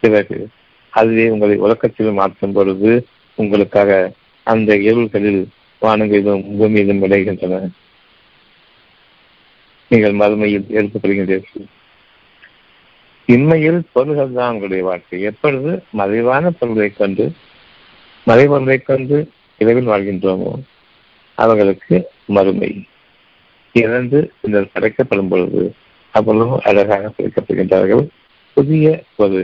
[0.00, 0.48] பிறகு
[0.90, 5.42] அதுவே உங்களை உலக்கத்தில் மாற்றும் பொழுது உங்களுக்காக அந்த இருள்களில்
[5.82, 7.68] வானங்களிலும் பூமியிலும் விளைகின்றன.
[9.88, 11.68] நீங்கள் மறுமையில் எடுத்துக்கொள்கின்றீர்கள்.
[13.34, 15.18] இன்மையில் பொருள்கள் தான் உங்களுடைய வாழ்க்கை.
[15.30, 17.24] எப்பொழுது மறைவான பொருளை கொண்டு
[18.26, 19.16] மறைபொருளை கொண்டு
[19.62, 20.52] இரவில் வாழ்கின்றோமோ
[21.38, 21.96] அவர்களுக்கு
[22.36, 22.70] மறுமை.
[23.74, 25.62] இறந்து பின்னர் படைக்கப்படும் பொழுது
[26.14, 28.04] அவ்வளவு அழகாக படைக்கப்படுகின்றார்கள்.
[28.56, 29.40] புதிய ஒரு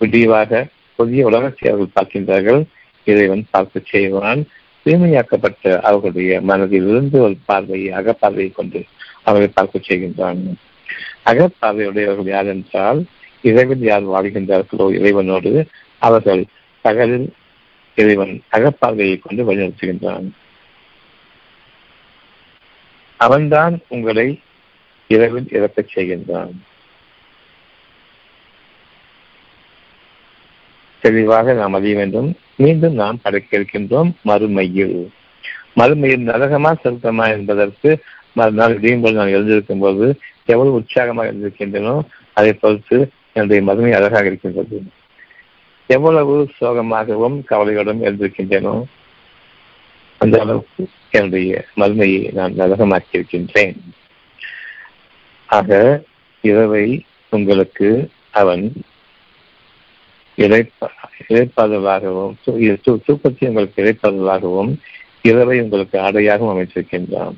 [0.00, 0.66] விடிவாக
[0.98, 2.60] புதிய உலகத்தை அவர்கள் பார்க்கின்றார்கள்.
[3.06, 4.40] இறைவன் பார்க்க செய்வான்.
[4.86, 8.80] தூய்மையாக்கப்பட்ட அவர்களுடைய மனதிலிருந்து ஒரு பார்வையை அகப்பார்வையை கொண்டு
[9.22, 10.40] அவர்களை பார்க்க செய்கின்றான்.
[11.26, 13.04] அகப்பார்வையுடையவர்கள் யார் என்றால்
[13.42, 15.66] இறைவன் யார் வாழ்கின்றார்களோ இறைவனோடு
[15.98, 16.44] அவர்கள்
[16.80, 17.34] பகலில்
[17.94, 20.28] இறைவன் அகப்பார்வையை கொண்டு வழிநடத்துகின்றான்.
[23.16, 24.40] அவன்தான் உங்களை
[25.08, 26.52] இரவில் இறக்கச் செய்கின்றான்.
[31.00, 35.08] தெளிவாக நாம் அறிய வேண்டும் மீண்டும் நாம் படைக்க இருக்கின்றோம் மறுமையில்.
[35.76, 38.02] மறுமையில் நரகமா செலுத்தமா என்பதற்கு
[38.36, 40.06] மறுநாள் இதையும் போது நான் எழுந்திருக்கும் போது
[40.44, 41.94] எவ்வளவு உற்சாகமாக எழுந்திருக்கின்றனோ
[42.32, 42.98] அதை பொறுத்து
[43.32, 44.78] என்னுடைய மதுமை அழகாக இருக்கின்றது.
[45.90, 48.74] எவ்வளவு சோகமாகவும் கவலையோடும் எழுந்திருக்கின்றனோ
[50.20, 53.76] அந்த அளவுக்கு என்னுடைய மதுமையை நான் நரகமாக்கி இருக்கின்றேன்
[55.48, 55.70] ஆக
[56.44, 56.86] இரவை
[57.32, 57.88] உங்களுக்கு
[58.32, 58.64] அவன்
[60.38, 62.34] இழைப்பாதலாகவும்
[63.06, 64.72] தூக்கத்தை உங்களுக்கு இழைப்பாதலாகவும்
[65.22, 67.36] இரவை உங்களுக்கு ஆடையாகவும் அமைச்சிருக்கின்றான்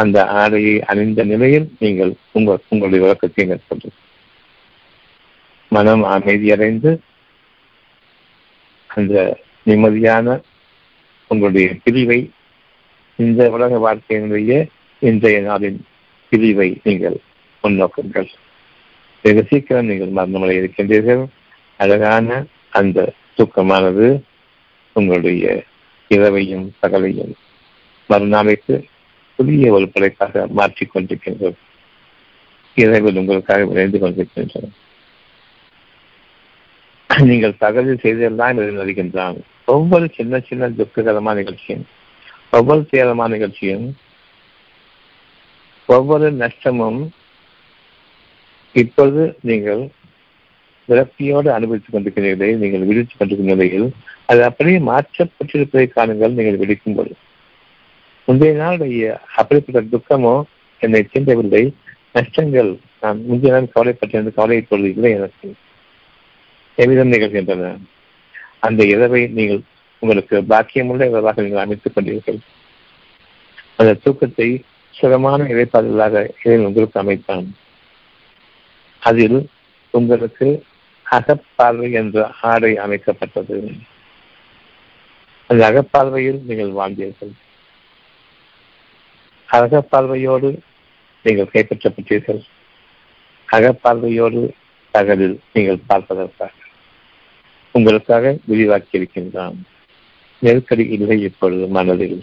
[0.00, 3.88] அந்த ஆடையை அணிந்த நிலையில் நீங்கள் உங்கள் உங்களுடைய விளக்கத்தை மேற்கொண்டு
[5.72, 6.90] மனம் அமைதியடைந்து
[8.90, 9.14] அந்த
[9.66, 10.26] நிம்மதியான
[11.30, 12.20] உங்களுடைய பிரிவை
[13.18, 14.52] இந்த உலக வாழ்க்கையினுடைய
[15.02, 15.80] இன்றைய நாளின்
[16.32, 17.16] பிரிவை நீங்கள்
[17.64, 18.28] முன்னோக்குங்கள்.
[19.24, 21.24] வெகு சீக்கிரம் நீங்கள் மரணமடைய இருக்கின்றீர்கள்
[21.80, 22.28] அழகான
[22.70, 24.06] அந்த தூக்கமானது
[24.92, 25.44] உங்களுடைய
[26.10, 27.34] இரவையும் பகலையும்
[28.10, 28.76] மறுநாளைக்கு
[29.38, 30.94] புதிய ஒரு படைப்பாக மாற்றிக்
[32.76, 34.68] இரவில் உங்களுக்காக விளைந்து கொண்டிருக்கின்றன.
[37.10, 41.84] நீங்கள் தகவல் செய்தெல்லாம் வருகின்றான் ஒவ்வொரு சின்ன சின்ன துக்ககரமான நிகழ்ச்சியும்
[42.50, 43.86] ஒவ்வொரு துயரமான நிகழ்ச்சியும்
[45.88, 47.00] ஒவ்வொரு நஷ்டமும்
[48.74, 49.82] இப்பொழுது நீங்கள்
[50.88, 53.88] விரக்தியோடு அனுபவித்துக் கொண்டிருக்கிறீர்களே நீங்கள் விடுத்துக் கொண்டிருக்கும் நிலையில்
[54.26, 57.16] அது அப்படியே மாற்றப்பட்டிருப்பதை காணுங்கள் நீங்கள் விடுக்கும் பொழுது.
[58.28, 60.42] முந்தைய நாளுடைய அப்படிப்பட்ட துக்கமோ
[60.78, 61.72] என்னை தீண்டவில்லை.
[62.12, 65.54] நஷ்டங்கள் நான் முந்தைய நாள் கவலைப்பட்டிருந்த கவலை இப்பொழுது இல்லை எனக்கு.
[66.76, 67.78] எவ்விதம் நிகழ்கின்றன?
[68.58, 69.60] அந்த இரவை நீங்கள்
[69.98, 72.38] உங்களுக்கு பாக்கியமுள்ள இரவாக நீங்கள் அமைத்துக் கொண்டீர்கள்.
[73.76, 77.56] அந்த தூக்கத்தை சுகமான இழைப்பாளர்களாக இறைவன் உங்களுக்கு அமைத்தான்.
[78.98, 79.48] அதில்
[79.90, 80.64] உங்களுக்கு
[81.10, 83.80] அகப்பார்வை என்ற ஆடை அமைக்கப்பட்டது.
[85.46, 87.32] அந்த அகப்பார்வையில் நீங்கள் வாழ்ந்தீர்கள்.
[89.48, 90.48] அகப்பார்வையோடு
[91.24, 92.40] நீங்கள் கைப்பற்றப்பட்டீர்கள்.
[93.48, 94.40] அகப்பார்வையோடு
[94.94, 96.54] பகலில் நீங்கள் பார்ப்பதற்காக.
[97.74, 99.56] உங்களுக்காக விரிவாக்கி இருக்கின்றான்
[100.42, 102.18] நெருக்கடி இல்லை இப்பொழுது மனதில்.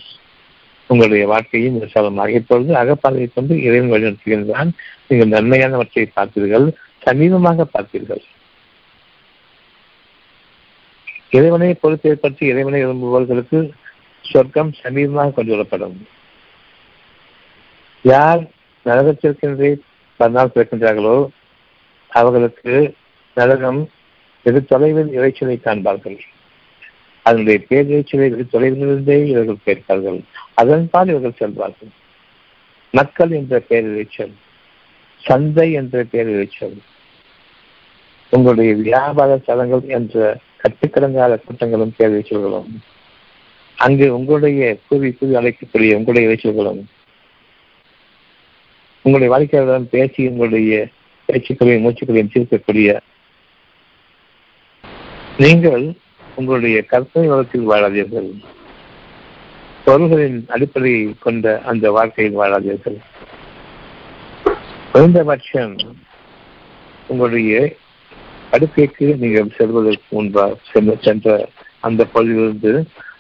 [0.89, 4.71] உங்களுடைய வாழ்க்கையும் விசாலமாக இப்பொழுது அகப்பார்வையை கொண்டு இறைவன் வழிநடத்துகின்றான்.
[5.07, 6.67] நீங்கள் நன்மையானவற்றை பார்த்தீர்கள்
[7.05, 8.23] சமீபமாக பார்த்தீர்கள்.
[11.29, 13.59] இறைவனை பொறுப்பேற்பற்றி இறைவனை விரும்புபவர்களுக்கு
[14.23, 15.97] சொர்க்கம் சமீபமாக கொண்டு வரப்படும்
[18.06, 18.41] யார்
[18.86, 19.70] நரகத்திற்கின்றி
[20.20, 21.18] பன்னால் பிறக்கின்றார்களோ
[22.12, 22.74] அவர்களுக்கு
[23.38, 23.82] நரகம்
[24.46, 26.18] வெகு தொலைவில் இறைச்சலை காண்பார்கள்?
[27.26, 30.20] அதனுடைய பேரிரைச்சலை வெகு தொலைவிலிருந்தே இவர்கள் கேட்பார்கள்.
[30.56, 31.91] அதன்பால் இவர்கள் செல்வார்கள்.
[32.94, 34.36] மக்கள் என்ற பேரிரைச்சல்
[35.24, 36.78] சந்தை என்ற பேரிரைச்சல்
[38.30, 42.70] உங்களுடைய வியாபார தலங்கள் என்ற கட்டுக்கடங்கால கூட்டங்களும் பேரிரைச்சல்களும்
[43.78, 46.82] அங்கு உங்களுடைய கூவி கூவி அழைக்கக்கூடிய உங்களுடைய இறைச்சல்களும்
[49.06, 50.76] உங்களுடைய வாடிக்கையாளர்களிடம் பேசி உங்களுடைய
[51.30, 52.89] பேச்சுக்களையும் மூச்சுக்களையும் தீர்க்கக்கூடிய
[55.38, 55.86] நீங்கள்
[56.36, 58.30] உங்களுடைய கற்பனை வளத்தில் வாழாதீர்கள்.
[59.86, 62.98] பொருள்களின் அடிப்படையை கொண்ட அந்த வாழ்க்கையில் வாழாதீர்கள்.
[64.91, 65.76] குறைந்தபட்சம்
[67.08, 67.54] உங்களுடைய
[68.52, 72.74] படுக்கைக்கு நீங்கள் செல்வதற்கு முன்பாக சென்று சென்ற அந்த பகுதியிலிருந்து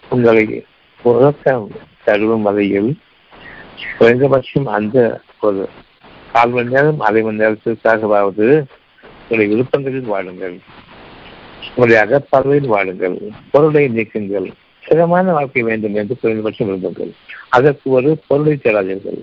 [0.09, 0.45] உங்களை
[1.03, 1.67] உறக்கம்
[2.05, 2.91] தழுவும் வகையில்
[3.97, 4.97] குறைந்தபட்சம் அந்த
[5.45, 5.69] ஒரு
[6.31, 8.63] கால் மணி நேரம் அரை மணி நேரத்திற்காகவாவது
[9.21, 10.59] உங்களுடைய விருப்பங்களில் வாழுங்கள்.
[11.75, 13.17] உங்களுடைய அகப்பார்வையில் வாழுங்கள்.
[13.51, 14.51] பொருளை நீக்குங்கள்.
[14.87, 17.11] சிறமான வாழ்க்கை வேண்டும் என்று குறைந்தபட்சம் விரும்புங்கள்.
[17.49, 19.21] அதற்கு ஒரு பொருளை தேடாதீர்கள்.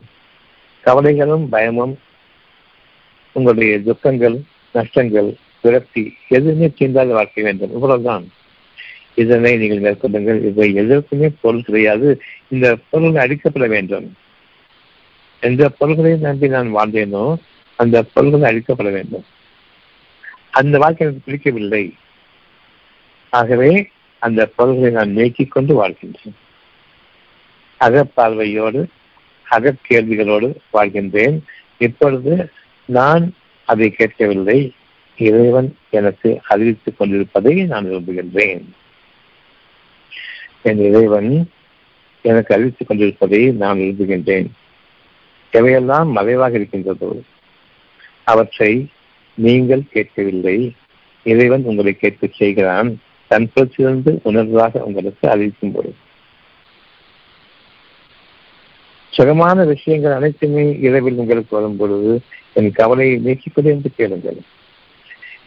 [0.81, 1.99] கவலைகளும் பயமும்
[3.33, 4.41] உங்களுடைய துக்கங்கள்
[4.73, 7.73] நஷ்டங்கள் விரக்தி எதுவுமே தீண்டாத வாழ்க்கை வேண்டும்.
[7.73, 8.29] இவ்வளவுதான்.
[9.15, 10.45] இதனை நீங்கள் மேற்கொள்ளுங்கள்.
[10.45, 12.21] இவை எதற்குமே பொருள் கிடையாது.
[12.49, 14.15] இந்த பொருள் அடிக்கப்பட வேண்டும்.
[15.43, 17.37] எந்த பொருள்களை நம்பி நான் வாழ்ந்தேனோ
[17.77, 19.25] அந்த பொருள்கள் அழிக்கப்பட வேண்டும்.
[20.51, 21.95] அந்த வாழ்க்கை எனக்கு பிடிக்கவில்லை.
[23.31, 26.35] ஆகவே அந்த பொருள்களை நான் நீக்கிக் கொண்டு வாழ்கின்றேன்.
[27.81, 28.85] அகப்பார்வையோடு
[29.51, 31.41] அகக்கேள்விகளோடு வாழ்கின்றேன்.
[31.79, 32.51] இப்பொழுது
[32.85, 33.35] நான்
[33.67, 34.73] அதை கேட்கவில்லை.
[35.17, 38.65] இறைவன் எனக்கு அறிவித்துக் கொண்டிருப்பதை நான் விரும்புகின்றேன்.
[40.63, 41.51] என் இறைவன்
[42.23, 44.47] எனக்கு அறிவித்துக் கொண்டிருப்பதை நான் விரும்புகின்றேன்.
[45.53, 47.11] எவையெல்லாம் மறைவாக இருக்கின்றதோ
[48.33, 48.73] அவற்றை
[49.39, 50.57] நீங்கள் கேட்கவில்லை.
[51.27, 52.89] இறைவன் உங்களை கேட்க செய்கிறான்.
[53.31, 55.99] தன் புறத்திலிருந்து உணர்வாக உங்களுக்கு அறிவிக்கும் பொழுது
[59.13, 62.13] சுகமான விஷயங்கள் அனைத்துமே இரவில் உங்களுக்கு வரும் பொழுது
[62.59, 64.39] என் கவலையை நீக்கிக்கொண்டு என்று கேளுங்கள்.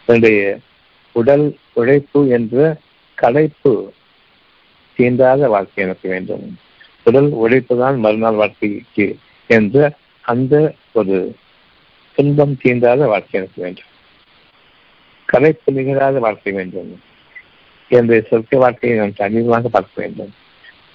[0.05, 0.41] என்னுடைய
[1.15, 1.45] உடல்
[1.79, 2.75] உழைப்பு என்ற
[3.17, 3.73] களைப்பு
[4.97, 6.45] தீண்டாத வாழ்க்கை எனக்கு வேண்டும்.
[7.05, 9.07] உடல் உழைப்பு தான் மறுநாள் வாழ்க்கைக்கு
[9.47, 11.35] என்ற அந்த ஒரு
[12.15, 13.93] துன்பம் தீண்டாத வாழ்க்கை எனக்கு வேண்டும்.
[15.25, 17.01] கலைப்பு நிகழாத வாழ்க்கை வேண்டும்.
[17.87, 20.33] என்னுடைய சொற்க வாழ்க்கையை நான் தனிமாக பார்க்க வேண்டும்.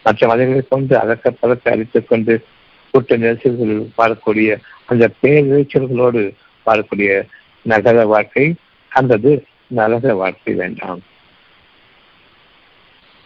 [0.05, 2.45] மற்ற மனிதர்களை கொண்டு அதற்க பதத்தை அழித்துக் கொண்டு
[2.93, 6.35] கூட்ட நெரிசல்கள் வாழக்கூடிய அந்த பேரிச்சல்களோடு
[6.67, 7.23] வாழக்கூடிய
[7.63, 8.55] நகர வாழ்க்கை
[8.89, 11.01] அல்லது நரக வாழ்க்கை வேண்டாம்.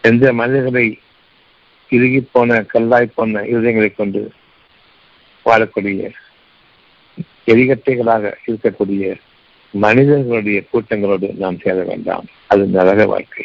[0.03, 0.99] எந்த மனிதர்களை
[1.89, 4.33] இறுகி போன கல்லாய் போன இருதயங்களை கொண்டு
[5.45, 6.11] வாழக்கூடிய
[7.47, 9.15] எரிகட்டைகளாக இருக்கக்கூடிய
[9.71, 12.27] மனிதர்களுடைய கூட்டங்களோடு நாம் சேர வேண்டாம்.
[12.47, 13.45] அது நரக வாழ்க்கை.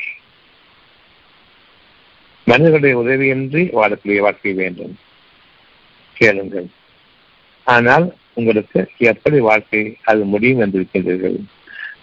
[2.45, 4.97] மனிதர்களுடைய உதவியின்றி வாழக்கூடிய வாழ்க்கை வேண்டும்.
[6.13, 6.65] கேளுங்கள்.
[7.63, 11.37] ஆனால் உங்களுக்கு எப்படி வாழ்க்கை அது முடியும் என்றிருக்கின்றீர்கள்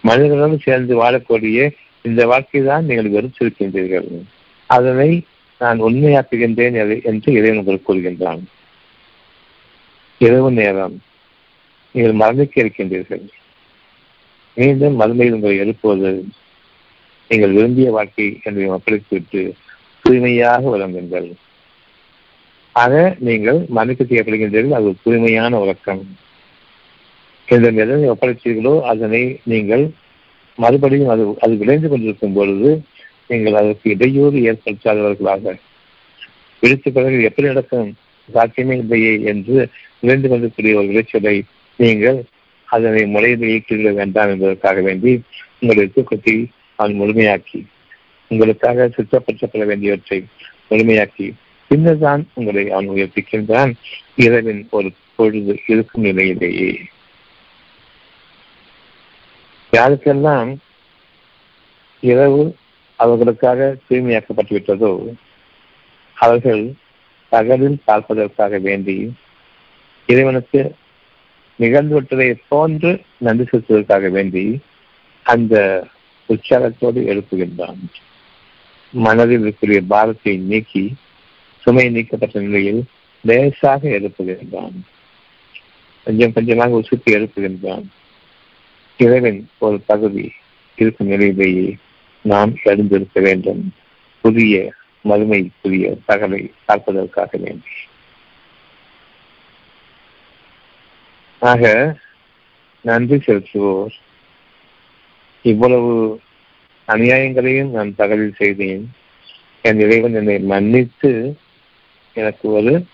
[0.00, 1.70] மனிதர்களுடன் சேர்ந்து வாழக்கூடிய
[2.02, 4.22] இந்த வாழ்க்கை தான் நீங்கள் வெறுத்திருக்கின்றீர்கள்.
[4.66, 5.24] அதனை
[5.58, 8.42] நான் உண்மையாக்குகின்றேன் என்று இறைவன் கூறுகின்றான்.
[10.18, 10.94] இரவு நேரம்
[11.94, 13.24] நீங்கள் மறந்துக்க இருக்கின்றீர்கள்.
[14.54, 16.24] மீண்டும் மறுமையில் உங்களை எழுப்புவது
[17.30, 19.52] நீங்கள் விரும்பிய வாழ்க்கை என்று ஒப்படைத்துவிட்டு
[20.04, 21.28] தூய்மையாக விளங்குங்கள்.
[22.72, 24.78] ஆக நீங்கள் மன்னிப்பு செய்யப்படுகின்றீர்கள்.
[24.78, 26.02] அது தூய்மையான உறக்கம்.
[27.48, 29.84] இந்த எதனை ஒப்படைத்தீர்களோ அதனை நீங்கள்
[30.58, 32.70] மறுபடியும் அது அது விளைந்து கொண்டிருக்கும் பொழுது
[33.28, 35.54] நீங்கள் அதற்கு இடையூறு ஏற்படுத்தாதவர்களாக.
[36.62, 37.88] விழித்த பிறகு எப்படி நடக்கும்?
[38.32, 41.44] சாத்தியமே இல்லையே என்று விழுந்து கொண்டிருக்கூடிய ஒரு விளைச்சலை
[41.76, 42.24] நீங்கள்
[42.68, 45.22] அதனை முறையில் இயக்கிவிட வேண்டாம் என்பதற்காக வேண்டி
[45.60, 47.66] உங்களுடைய தூக்கத்தை அவன் முழுமையாக்கி
[48.30, 50.24] உங்களுக்காக சுத்தப்படுத்தப்பட வேண்டியவற்றை
[50.70, 51.32] முழுமையாக்கி
[51.68, 53.72] பின்னர் தான் உங்களை அவன் உயர்த்திக்கின்றான்
[54.16, 56.80] இரவின் ஒரு பொழுது இருக்கும் நிலையிலேயே.
[59.72, 60.56] யாருக்கெல்லாம்
[62.00, 62.56] இரவு
[62.96, 65.14] அவர்களுக்காக தூய்மையாக்கப்பட்டு விட்டதோ
[66.16, 66.74] அவர்கள்
[67.36, 68.96] பகலில் பார்ப்பதற்காக வேண்டி
[70.06, 70.60] இறைவனுக்கு
[71.58, 74.44] நிகழ்ந்துவிட்டதை போன்று நன்றி செலுத்துவதற்காக வேண்டி
[75.22, 75.54] அந்த
[76.26, 77.82] உற்சாகத்தோடு எழுப்புகின்றான்.
[78.92, 80.84] மனதில் இருக்கிற பாரத்தை நீக்கி
[81.60, 82.82] சுமை நீக்கப்பட்ட நிலையில்
[83.20, 84.76] லேசாக எழுப்புகின்றான்.
[86.04, 87.86] கொஞ்சம் கொஞ்சமாக உசுத்தி எழுப்புகின்றான்.
[88.96, 90.32] இறைவன் ஒரு பகுதி
[90.76, 91.76] இருக்கும் நிலையிலேயே
[92.22, 93.62] நாம் எழுந்திருக்க வேண்டும்.
[94.20, 94.72] புதிய
[95.08, 97.74] மகிமைக்குரிய தகவை பார்ப்பதற்காக வேண்டி
[101.38, 101.96] ஆக
[102.80, 103.94] நன்றி செலுத்துவோர்.
[105.42, 106.20] இவ்வளவு
[106.88, 108.84] அநியாயங்களையும் நான் தகவல் செய்தேன்.
[109.62, 111.36] என் இறைவன் என்னை மன்னித்து
[112.12, 112.84] எனக்கு ஒரு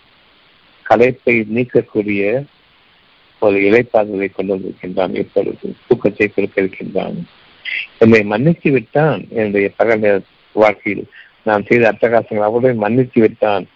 [0.90, 2.44] கலைப்பை நீக்கக்கூடிய
[3.40, 5.14] ஒரு இலைப்பாதலை கொண்டு வந்திருக்கின்றான்.
[5.14, 7.26] இப்பொழுது தூக்கத்தை கொடுக்க இருக்கின்றான்.
[7.98, 9.26] என்னை மன்னித்து விட்டான்.
[9.30, 11.06] என்னுடைய பகல் வாழ்க்கையில்
[11.44, 13.66] நான் செய்த அட்டகாசங்கள் அவருடைய மன்னித்து விட்டான்.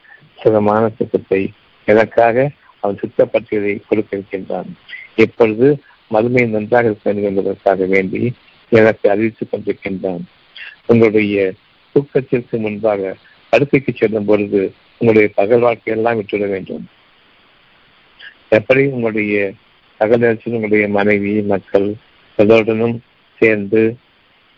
[0.41, 1.53] சுகமான சுத்தத்தை
[1.85, 2.51] எனக்காக
[2.81, 4.77] அவன் சுத்தப்பட்டியலை கொடுக்க இருக்கின்றான்.
[5.15, 8.33] எப்பொழுது மதுமை நன்றாக இருக்க வேண்டும் என்பதற்காக வேண்டி
[8.69, 10.25] எனக்கு அறிவித்துக் கொண்டிருக்கின்றான்.
[10.87, 11.53] உங்களுடைய
[11.95, 13.17] தூக்கத்திற்கு முன்பாக
[13.51, 16.89] படுக்கைக்கு செல்லும் பொழுது உங்களுடைய பகல் வாழ்க்கையெல்லாம் விட்டுவிட வேண்டும்.
[18.49, 19.53] எப்படி உங்களுடைய
[19.97, 21.95] பகல் நேரத்தில் உங்களுடைய மனைவி மக்கள்
[22.37, 23.03] எல்லோருடனும்
[23.39, 23.97] சேர்ந்து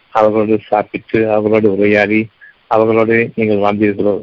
[0.08, 2.28] அவர்களோடு சாப்பிட்டு அவர்களோடு உரையாடி
[2.68, 4.14] அவர்களோடு நீங்கள் வாழ்ந்தீர்களோ.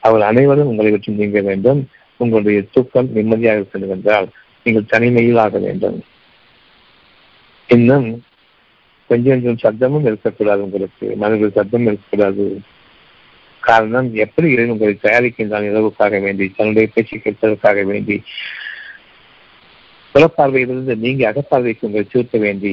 [0.00, 1.80] அவர்கள் அனைவரும் உங்களை விட்டு நீங்க வேண்டும்.
[2.16, 4.28] உங்களுடைய தூக்கம் நிம்மதியாக இருக்க என்றால்
[4.64, 5.98] நீங்கள் தனிமையில் ஆக வேண்டும்.
[7.68, 8.08] இன்னும்
[9.10, 11.06] கொஞ்சம் கொஞ்சம் சத்தமும் இருக்கக்கூடாது உங்களுக்கு.
[11.16, 12.60] மனதில் சத்தம் இருக்கக்கூடாது.
[13.60, 18.16] காரணம் எப்படி இறைவன் உங்களை தயாரிக்கின்றான் இரவுக்காக வேண்டி தன்னுடைய பேச்சு கேட்பதற்காக வேண்டி
[20.14, 22.72] புறப்பார்வையிலிருந்து நீங்க அகப்பார்வைக்கு உங்களை திருத்த வேண்டி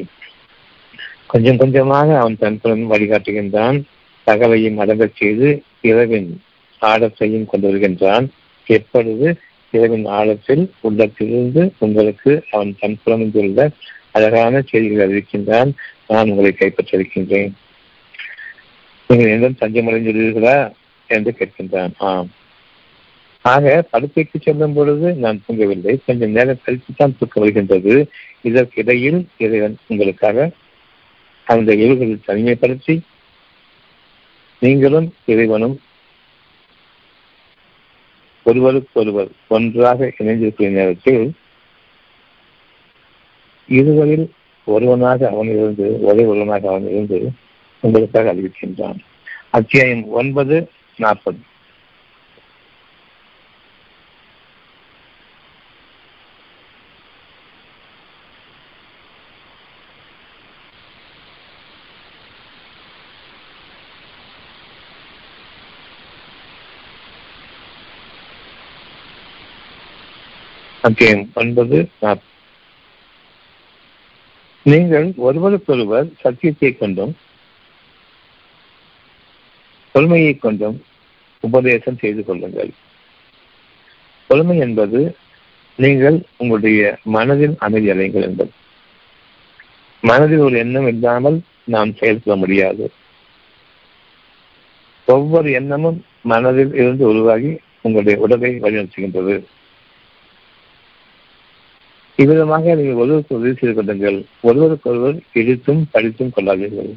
[1.27, 3.77] கொஞ்சம் கொஞ்சமாக அவன் தன்புடன் வழிகாட்டுகின்றான்.
[4.23, 6.41] தகவையும் அடங்கச் செய்து இரவின்
[6.81, 8.29] ஆழத்தையும் கொண்டு வருகின்றான்.
[8.65, 9.39] எப்பொழுது
[9.71, 13.69] இரவின் ஆழத்தில் உள்ளத்திலிருந்து உங்களுக்கு அவன் தன் புலமைந்துள்ள
[14.11, 15.71] அழகான செய்திகள் அறிவிக்கின்றான்
[16.07, 17.51] நான் உங்களை கைப்பற்றிருக்கின்றேன்.
[19.07, 20.71] நீங்கள் எங்கும் தஞ்சமடைந்துள்ளீர்களா?
[21.07, 21.91] என்று கேட்கின்றான்.
[21.97, 22.29] ஆம்.
[23.41, 25.99] ஆக படுக்கைக்கு செல்லும் பொழுது நான் தூங்கவில்லை.
[26.05, 28.09] கொஞ்சம் நேரம் கழித்து தான் தூக்கம் வருகின்றது.
[28.41, 30.51] இதற்கிடையில் இறைவன் உங்களுக்காக
[31.43, 32.99] அந்த இரவுகளில் தனிமைப்படுத்தி
[34.61, 35.75] நீங்களும் இறைவனும்
[38.45, 41.25] ஒருவருக்கு ஒருவர் ஒன்றாக இணைந்திருக்கிற நேரத்தில்
[43.69, 44.31] இருவரில்
[44.67, 47.19] ஒருவனாக அவன் இருந்து ஒரே ஒருவனாக அவன் இருந்து
[47.83, 48.99] உங்களுக்காக அறிவிக்கின்றான்
[49.51, 50.57] அத்தியாயம் ஒன்பது
[50.97, 51.39] நாற்பது.
[70.87, 71.77] அத்தியாயம் ஒன்பது
[74.63, 77.13] நீங்கள் ஒருவருக்கொருவர் சத்தியத்தை கொண்டும்
[79.91, 80.83] பொறுமையை கொண்டும்
[81.39, 82.71] உபதேசம் செய்து கொள்ளுங்கள்.
[84.27, 85.15] பொறுமை என்பது
[85.75, 88.51] நீங்கள் உங்களுடைய மனதில் அமைதி அடைங்கள் என்பது.
[90.01, 92.91] மனதில் ஒரு எண்ணம் இல்லாமல் நாம் செயல்பட முடியாது.
[95.05, 99.35] ஒவ்வொரு எண்ணமும் மனதில் இருந்து உருவாகி உங்களுடைய உடலை வழிநடத்துகின்றது.
[102.21, 104.17] இவ்விதமாக நீங்கள் ஒருவருக்கு உதவி செய்து கொள்ளுங்கள்.
[104.49, 106.91] ஒருவருக்கொருவர் இடித்தும் படித்தும் கொள்ளாதீர்கள்.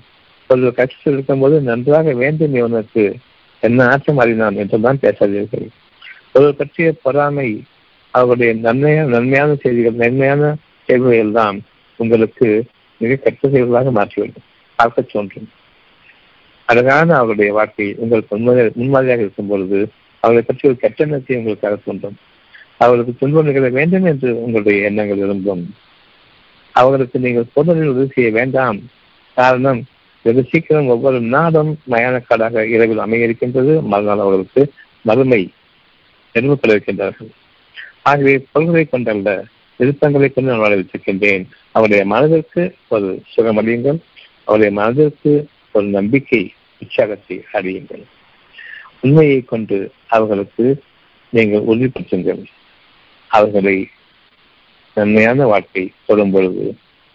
[0.51, 3.05] ஒருவர் கட்சியில் இருக்கும்போது நன்றாக வேண்டும் இவனுக்கு
[3.63, 5.67] என்ன ஆற்றம் அறினான் என்றுதான் பேசாதீர்கள்.
[6.35, 7.49] ஒருவர் பற்றிய பொறாமை
[8.15, 10.43] அவருடைய நன்மையான நன்மையான செய்திகள் நன்மையான
[10.89, 11.57] செயல்கள் தான்
[12.01, 12.49] உங்களுக்கு
[13.01, 14.47] மிக கெட்ட செய்திகளாக மாற்றிவிடும்.
[14.79, 15.49] பார்க்க தோன்றும்.
[16.69, 18.37] அழகான அவருடைய வாழ்க்கை உங்களுக்கு
[18.81, 19.81] முன்மாதிரியாக இருக்கும் பொழுது
[20.23, 22.17] அவர்களை பற்றி ஒரு கெட்ட எண்ணத்தை உங்களுக்கு தோன்றும்.
[22.81, 25.65] அவர்களுக்கு துன்பம் நிகழ வேண்டும் என்று உங்களுடைய எண்ணங்கள் விரும்பும்
[26.75, 28.79] அவர்களுக்கு நீங்கள் பொருளில் உதவி செய்ய வேண்டாம்.
[29.37, 29.81] காரணம்
[30.25, 34.63] வெகு சீக்கிரம் ஒவ்வொரு நாடும் மயானக்காடாக இரவில் அமைய இருக்கின்றது மறுநாள் அவர்களுக்கு
[35.03, 35.41] மறுமை
[36.35, 37.31] நிறுவப்பட இருக்கின்றார்கள்
[38.03, 39.29] ஆகவே பொருள்களை கொண்டல்ல
[39.81, 43.99] விருப்பங்களை கொண்டு நான் வாழ வைத்திருக்கின்றேன் அவருடைய மனதிற்கு ஒரு சுகமடியுங்கள்
[44.45, 45.33] அவருடைய மனதிற்கு
[45.73, 46.43] ஒரு நம்பிக்கை
[46.83, 48.05] உற்சாகத்தை அறியுங்கள்
[49.01, 50.67] உண்மையை கொண்டு அவர்களுக்கு
[51.33, 52.43] நீங்கள் உறுதிப்படுத்துங்கள்.
[53.37, 53.77] அவர்களை
[54.97, 56.65] நன்மையான வாழ்க்கை சொல்லும் பொழுது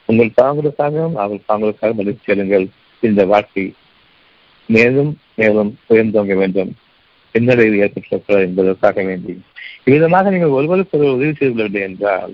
[0.09, 2.65] உங்கள் பாவங்களுக்காகவும் அவர்கள் பாவங்களுக்காக மதித்து செல்லுங்கள்
[3.03, 3.65] இந்த வாழ்க்கை
[4.69, 6.71] மேலும் மேலும் உயர்ந்தோங்க வேண்டும்.
[7.35, 9.33] பின்னடைவு ஏற்பட்டுள்ளது என்பதற்காக வேண்டி.
[9.87, 12.33] இவ்விதமாக நீங்கள் ஒருவருக்கு ஒருவர் உதவி செய்துள்ளது என்றால்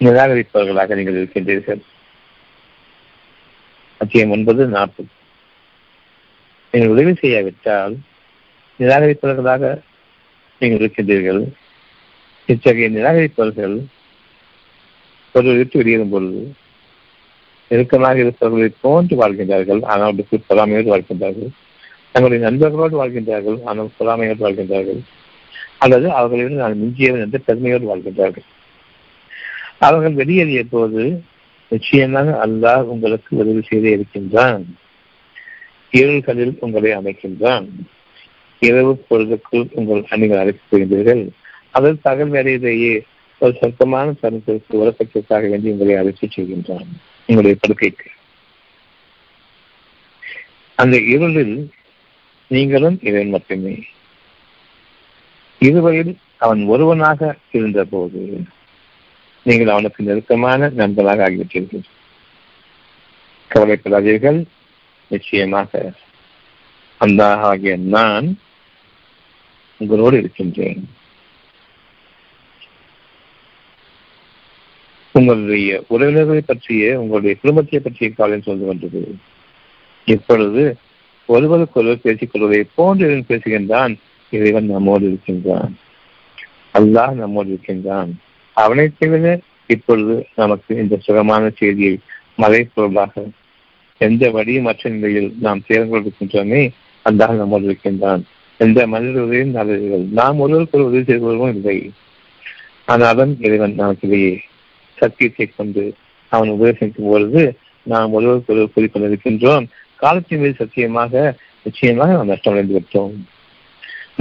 [0.00, 1.82] நிராகரிப்பவர்களாக நீங்கள் இருக்கின்றீர்கள்.
[4.00, 5.10] அத்தியம் ஒன்பது நாற்பது.
[6.72, 7.94] நீங்கள் உதவி செய்யாவிட்டால்
[8.80, 9.64] நிராகரிப்பவர்களாக
[10.58, 11.42] நீங்கள் இருக்கின்றீர்கள்.
[12.46, 13.76] இத்தகைய நிராகரிப்பவர்கள்
[15.34, 16.54] ஒரு விட்டு வெளியேறும் பொழுது
[17.68, 19.80] நெருக்கமாக இருப்பவர்களை போன்று வாழ்கின்றார்கள்.
[19.84, 21.50] ஆனால் அவர்களுக்கு பொறாமையோடு வாழ்கின்றார்கள்.
[22.12, 23.58] தங்களுடைய நண்பர்களோடு வாழ்கின்றார்கள்.
[23.64, 25.00] ஆனால் பொறாமையோடு வாழ்கின்றார்கள்.
[25.78, 28.46] அல்லது அவர்களிடம் நான் மிஞ்சியவன் என்று பெருமையோடு வாழ்கின்றார்கள்.
[29.78, 31.22] அவர்கள் வெளியேறிய போது
[31.68, 34.64] நிச்சயமாக அல்லாஹ் உங்களுக்கு உதவி செய்தே இருக்கின்றான்.
[35.92, 37.66] இருள்களில் உங்களை அமைக்கின்றான்.
[38.58, 41.28] இரவு பொழுதுக்குள் உங்கள் அணிகள் அழைத்துப் போகின்றீர்கள்
[41.70, 43.02] அதில் பகல் வேலையிலேயே
[43.38, 46.86] ஒரு சொற்பமான தருணத்திற்கு உலகத்திற்காக வேண்டி உங்களை அழைத்து செய்கின்றான்
[47.26, 48.06] உங்களுடைய படுக்கைக்கு.
[50.74, 51.70] அந்த இருளில்
[52.46, 53.84] நீங்களும் இவன் மட்டுமே.
[55.58, 58.40] இருவரில் அவன் ஒருவனாக இருந்த போது
[59.42, 61.82] நீங்கள் அவனுக்கு நெருக்கமான நண்பனாக ஆகிவிட்டீர்கள்.
[63.54, 64.44] கவலைப்படாதீர்கள்.
[65.08, 65.92] நிச்சயமாக
[66.98, 68.38] அந்த ஆகிய நான்
[69.78, 70.88] உங்களோடு இருக்கின்றேன்.
[75.12, 79.16] உங்களுடைய உறவினர்களை பற்றிய உங்களுடைய குடும்பத்தை பற்றிய காலம் சொல்ந்து வந்தது.
[80.04, 80.76] இப்பொழுது
[81.26, 83.96] ஒருவருக்கொருவர் பேசிக் கொள்வதை போன்று பேசுகின்றான்
[84.30, 85.76] இறைவன் நம்மோடு இருக்கின்றான்.
[86.74, 88.18] அல்லாஹ் நம்மோடு இருக்கின்றான்.
[88.52, 91.98] அவனை தவிர இப்பொழுது நமக்கு இந்த சுகமான செய்தியை
[92.38, 93.30] மறைப்பொருளாக
[93.98, 96.70] எந்த வழியுமற்ற நிலையில் நாம் சேர்ந்து கொண்டிருக்கின்றோமே
[97.04, 98.24] அல்லாஹ் நம்மோடு இருக்கின்றான்.
[98.64, 101.78] எந்த மனித உதவியும் நல்லது நாம் ஒருவருக்கு ஒரு உதவி செய்து கொள்வோம் இல்லை.
[102.92, 104.34] ஆனாலும் இறைவன் நமக்கு இடையே
[104.98, 105.84] சத்தியத்தை கொண்டு
[106.32, 107.42] அவன் உபதேசிக்கும் பொழுது
[107.86, 109.66] நாம் ஒருவருக்கு ஒருவர் கூறிக்கொண்டிருக்கின்றோம்
[110.02, 111.12] காலத்தின் மீது சத்தியமாக
[111.66, 113.14] நிச்சயமாக நாம் நஷ்டமடைந்து விட்டோம்.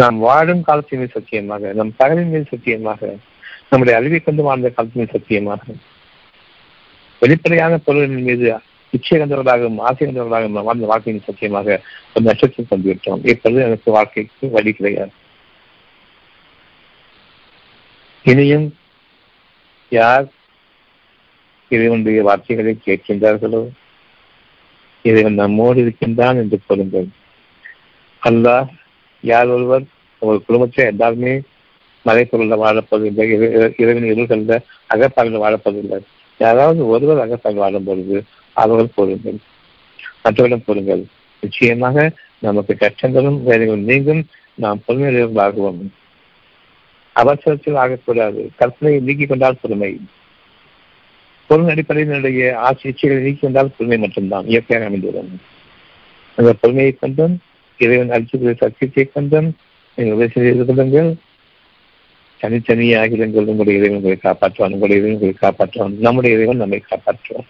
[0.01, 3.01] நாம் வாழும் காலத்தின் மீது சத்தியமாக நம் பகலின் மீது சத்தியமாக
[3.69, 5.63] நம்முடைய அறிவை கொண்டு வாழ்ந்த காலத்தின் மீது சத்தியமாக
[7.21, 8.47] வெளிப்படையான பொருளின் மீது
[8.93, 11.81] நிச்சயகந்தவர்களாகவும் ஆசைகந்தவர்களாகவும் வாழ்ந்த வாழ்க்கையின் சத்தியமாக
[12.13, 15.11] ஒரு நட்சத்திரம் தந்துவிட்டோம் இப்பொழுது எனக்கு வாழ்க்கைக்கு வழி கிடையாது.
[18.25, 18.67] இனியும்
[19.91, 20.27] யார்
[21.71, 23.61] இறைவனுடைய வார்த்தைகளை கேட்கின்றார்களோ
[25.05, 27.07] இறைவன் நம்மோடு இருக்கின்றான் என்று சொல்லுங்கள்
[28.23, 28.69] அல்லாஹ்
[29.23, 29.85] யார் ஒருவர்
[30.21, 31.41] ஒரு குடும்பத்தில் எல்லாருமே
[32.05, 33.25] மலைப்பொருளில் வாழப்போவதில்லை
[33.77, 35.99] இறைவன் இருள்களில் அகப்பாவில் வாழப்போவதில்லை
[36.37, 38.23] யாராவது ஒருவர் அகப்பாவில் வாழும் பொழுது
[38.53, 39.37] அவர்கள் போடுங்கள்
[40.23, 41.03] மற்றவரிடம் போடுங்கள்
[41.41, 44.25] நிச்சயமாக நமக்கு கஷ்டங்களும் வேலைகளும் நீங்கும்.
[44.53, 45.89] நாம் பொறுமையுடையவர்களாகவும்.
[47.13, 48.49] அவசரத்தில் ஆகக்கூடாது.
[48.59, 49.99] கற்பனையை நீக்கிக் கொண்டால் பொறுமை.
[51.47, 54.45] பொருள் அடிப்படையினுடைய ஆட்சி இச்சைகளை நீக்கி கொண்டால் பொறுமை மட்டும்தான்.
[54.45, 55.27] இயற்கையாக அமைந்துள்ளது
[56.35, 57.41] அந்த பொறுமையை கொண்டும்
[57.77, 59.55] இறைவன் அளிச்சுடைய சத்தியத்தை கொண்டும்
[59.95, 61.15] நீங்கள் உதவி செய்து கொள்ளுங்கள்.
[62.45, 67.49] தனித்தனியாக இருங்கள் உங்களுடைய இறைவன் உங்களை காப்பாற்றுவான் உங்களுடைய இறைவன் உங்களை காப்பாற்றுவான் நம்முடைய இறைவன் நம்மை காப்பாற்றுவான்.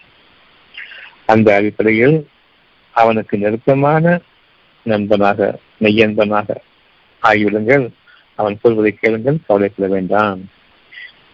[1.25, 2.17] அந்த அடிப்படையில்
[2.91, 4.21] அவனுக்கு நெருக்கமான
[4.83, 6.55] நண்பனாக மெய்யன்பனாக
[7.23, 7.85] ஆகிவிடுங்கள்.
[8.39, 10.41] அவன் சொல்வதை கேளுங்கள் கவலைப்பட வேண்டாம்.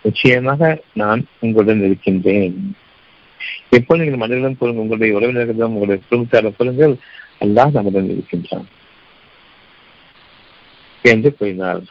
[0.05, 2.76] நிச்சயமாக நான் உங்களுடன் இருக்கின்றேன்.
[3.70, 6.95] எப்போ நீங்கள் மனிதனும் கூறுங்கள் உங்களுடைய உறவினர்களிடம் உங்களுடைய குடும்பத்தார கூறுங்கள்
[7.45, 8.68] அல்லாஹ் நம்முடன் இருக்கின்றான்.
[11.01, 11.84] என்று கூறினார்.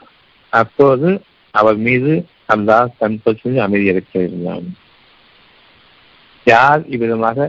[0.48, 1.08] அப்போது
[1.54, 2.12] அவர் மீது
[2.46, 4.66] அந்த தன் பற்றி அமைதி இருக்கிறான்
[6.46, 7.48] யார் இவ்விதமாக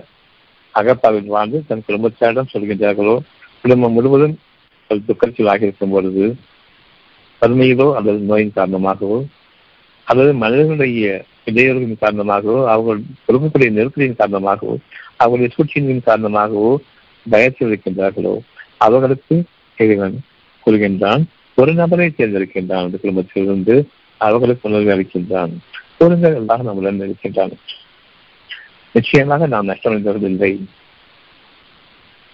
[0.75, 3.15] அகப்பாவில் வாழ்ந்து தன் குடும்பத்தாரிடம் சொல்கின்றார்களோ
[3.63, 4.35] குடும்பம் முழுவதும்
[4.89, 6.25] ஒரு துக்கத்தில் ஆகியிருக்கும் பொழுது
[7.41, 9.19] வறுமையிலோ அல்லது நோயின் காரணமாகவோ
[10.07, 11.09] அல்லது மனிதர்களுடைய
[11.45, 14.75] இடையூறுகளின் காரணமாகவோ அவர்கள் குடும்பத்துடைய நெருக்கடியின் காரணமாகவோ
[15.17, 16.71] அவர்களுடைய சூழ்ச்சியின் காரணமாகவோ
[17.25, 18.33] பயத்தில் இருக்கின்றார்களோ
[18.77, 19.35] அவர்களுக்கு
[19.77, 20.17] இறைவன்
[20.65, 21.23] கூறுகின்றான்
[21.61, 23.87] ஒரு நபரை தேர்ந்தெடுக்கின்றான் அந்த குடும்பத்திலிருந்து
[24.17, 25.51] அவர்களுக்கு உணர்வு அளிக்கின்றான்
[25.97, 27.51] பொருங்கள் எல்லாம் நம்முடன் இருக்கின்றான்
[28.93, 30.63] நிச்சயமாக நாம் நஷ்டமடைந்தவர்களில்லை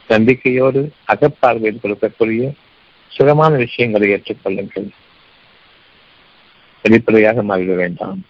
[0.07, 2.51] நம்பிக்கையோடு அகப்பார்வையில் கொடுக்கக்கூடிய
[3.07, 4.89] சுகமான விஷயங்களை ஏற்றுக்கொள்ளுங்கள்.
[6.83, 8.23] வெளிப்படையாக மாறிட வேண்டாம்.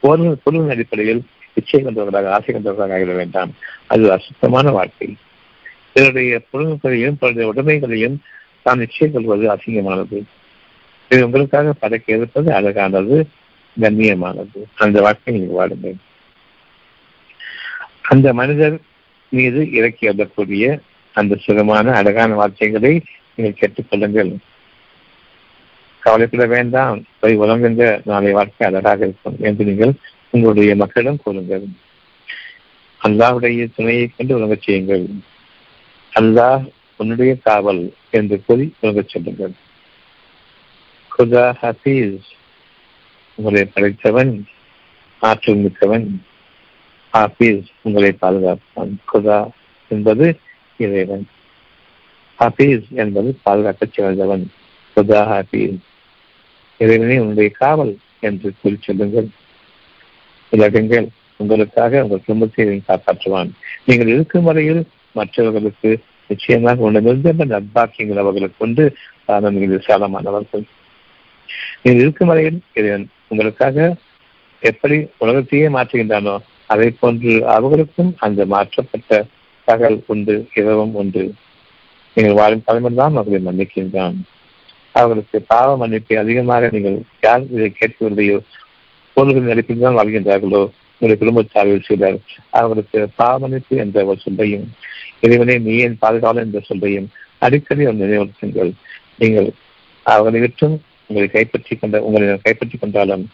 [0.00, 1.24] ஒரு பொருளின் அடிப்படையில்
[1.54, 3.54] இச்சை கொண்டவர்களாக ஆசை கொண்டவர்களாக ஆகிட வேண்டாம்.
[3.86, 5.16] அது அசுத்தமான வாழ்க்கை.
[5.92, 8.20] பிறருடைய பொருள்களையும் பிறருடைய உடைமைகளையும்
[8.68, 10.18] தான் நிச்சயம் கொள்வது அசிங்கமானது.
[11.10, 13.16] இது உங்களுக்காக படைக்க இருப்பது அழகானது
[13.76, 14.60] கண்ணியமானது.
[14.84, 15.98] அந்த வாழ்க்கை நீங்கள் வாடுங்கள்
[18.12, 18.76] அந்த மனிதர்
[19.32, 20.64] மீது இறக்கி வரக்கூடிய
[21.14, 22.92] அந்த சுகமான அழகான வார்த்தைகளை
[23.34, 24.30] நீங்கள் கேட்டுக்கொள்ளுங்கள்
[26.02, 26.98] கவலைப்பட வேண்டாம்.
[27.20, 29.92] போய் உலகின்ற நாளை வாழ்க்கை அழகாக இருக்கும் என்று நீங்கள்
[30.34, 31.66] உங்களுடைய மக்களிடம் கூறுங்கள்.
[33.00, 35.04] அல்லாவுடைய துணையை கொண்டு உலக செய்யுங்கள்.
[36.12, 36.64] அல்லாஹ்
[36.98, 39.50] உன்னுடைய காவல் என்று கூறி உலகச் சொல்லுங்கள்.
[41.18, 42.22] குதா ஹசீஸ்
[43.34, 44.46] உங்களை படைத்தவன்
[45.20, 46.22] ஆற்றல் மிக்கவன்
[47.12, 48.94] ஹாபீஸ் உங்களை பாதுகாப்பான்.
[49.12, 49.48] குதா
[49.88, 50.38] என்பது
[50.76, 51.28] இறைவன்.
[52.38, 54.50] ஹாபீஸ் என்பது பாதுகாக்கச் சிறந்தவன்.
[54.96, 55.78] குதா ஹாபீஸ்
[56.78, 59.28] இறைவனே உன்னுடைய காவல் என்று கூறி சொல்லுங்கள்.
[60.50, 63.50] உலகங்கள் உங்களுக்காக உங்கள் குடும்பத்தை காப்பாற்றுவான்.
[63.84, 68.84] நீங்கள் இருக்கும் வரையில் மற்றவர்களுக்கு நிச்சயமாக உணர்ந்த நட்பாக்கியங்கள் அவர்களுக்கு கொண்டு
[69.26, 70.64] காரணம் நீங்கள் விசாலமானவர்கள்
[71.82, 73.96] நீங்கள் இருக்கும் வரையில் இறைவன் உங்களுக்காக
[74.62, 79.20] எப்படி உலகத்தையே மாற்றுகின்றானோ அதை போன்று அவர்களுக்கும் அந்த மாற்றப்பட்ட
[79.68, 81.22] பகல் உண்டு இரவும் உண்டு.
[82.16, 84.16] நீங்கள் வாழும் தலைமுறைதான் அவர்களை மன்னிக்கின்றான்.
[84.94, 88.38] அவர்களுக்கு பாவ மன்னிப்பை அதிகமாக நீங்கள் யார் இதை கேட்கவில்லையோ
[89.16, 90.62] பொருள்கள் நடிப்பில் தான் வாழ்கின்றார்களோ?
[90.92, 92.18] உங்களுடைய குடும்பத்தாரில் சிலர்
[92.50, 94.66] அவர்களுக்கு பாவ மன்னிப்பு என்ற ஒரு சொல்லையும்
[95.22, 97.08] இறைவனே நீ என் பாதுகாவல் என்ற சொல்லையும்
[97.42, 98.72] அடிக்கடி அவர் நினைவுறுத்துங்கள்
[99.18, 99.48] நீங்கள்
[100.06, 100.76] அவர்களை விட்டும்
[101.10, 103.24] உங்களை கைப்பற்றி கொண்ட உங்களை கைப்பற்றி கொண்டாலும்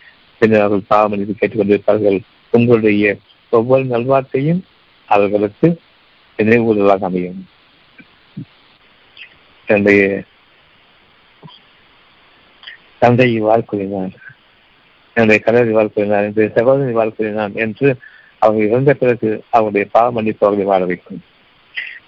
[0.41, 2.19] பின்னர் அவர்கள் பாவம் என்று கேட்டுக்கொண்டிருப்பார்கள்
[2.53, 3.05] உங்களுடைய
[3.53, 4.63] ஒவ்வொரு நல்வாழ்த்தையும்
[5.09, 5.69] அவர்களுக்கு
[6.39, 7.41] நினைவுகூறுதலாக அமையும்.
[9.69, 10.03] என்னுடைய
[12.99, 14.15] தந்தை இவ்வாறு கூறினார்
[15.17, 17.89] என்னுடைய கணவர் இவ்வாறு கூறினார் என்னுடைய சகோதரன் இவ்வாறு கூறினான் என்று
[18.43, 21.23] அவங்க இறந்த பிறகு அவருடைய பாவ மன்னிப்பு அவர்களை வாழ வைக்கும்.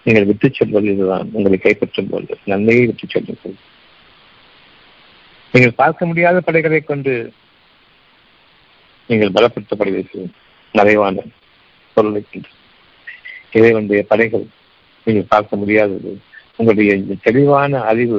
[0.07, 1.29] நீங்கள் விட்டுச் செல்வது இதுதான்.
[1.33, 2.39] உங்களை கைப்பற்றும் போது.
[2.45, 3.57] நன்மையை விட்டுச் செல்லுங்கள்
[5.55, 7.33] நீங்கள் பார்க்க முடியாத படைகளை கொண்டு
[9.09, 10.27] நீங்கள் பலப்படுத்தப்படுவீர்கள்
[10.75, 11.25] மறைவான
[11.97, 12.51] பொருளை கொண்டு.
[13.53, 14.47] இறைவனுடைய படைகள்
[15.07, 16.13] நீங்கள் பார்க்க முடியாதது.
[16.57, 18.19] உங்களுடைய இந்த தெளிவான அறிவு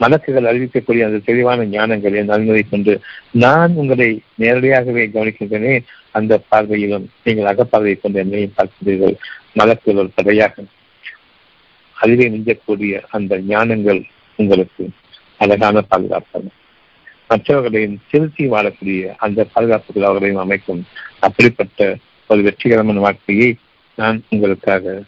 [0.00, 3.00] மலக்குகள் அறிவிக்கக்கூடிய அந்த தெளிவான ஞானங்கள் என் கொண்டு
[3.30, 5.74] நான் உங்களை நேரடியாகவே கவனிக்கின்றனே
[6.10, 9.14] அந்த பார்வையிலும் நீங்கள் அகப்பார்வையை கொண்டு என்னையும் பார்க்கிறீர்கள்
[9.56, 10.64] மலக்குகள் ஒரு படையாக
[12.04, 14.00] அதிலே மிஞ்சக்கூடிய அந்த ஞானங்கள்
[14.38, 14.84] உங்களுக்கு
[15.42, 16.40] அழகான பாதுகாப்பு
[17.28, 20.82] மற்றவர்களையும் திருத்தி வாழக்கூடிய அந்த பாதுகாப்புகள் அவர்களையும் அமைக்கும்.
[21.20, 21.96] அப்படிப்பட்ட
[22.28, 23.48] ஒரு வெற்றிகரமான வாழ்க்கையை
[23.98, 25.02] நான் உங்களுக்காக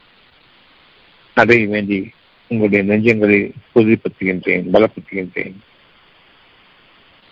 [1.37, 1.99] அதை வேண்டி
[2.51, 3.41] உங்களுடைய நெஞ்சங்களை
[3.75, 5.57] உறுதிப்படுத்துகின்றேன் பலப்படுத்துகின்றேன்.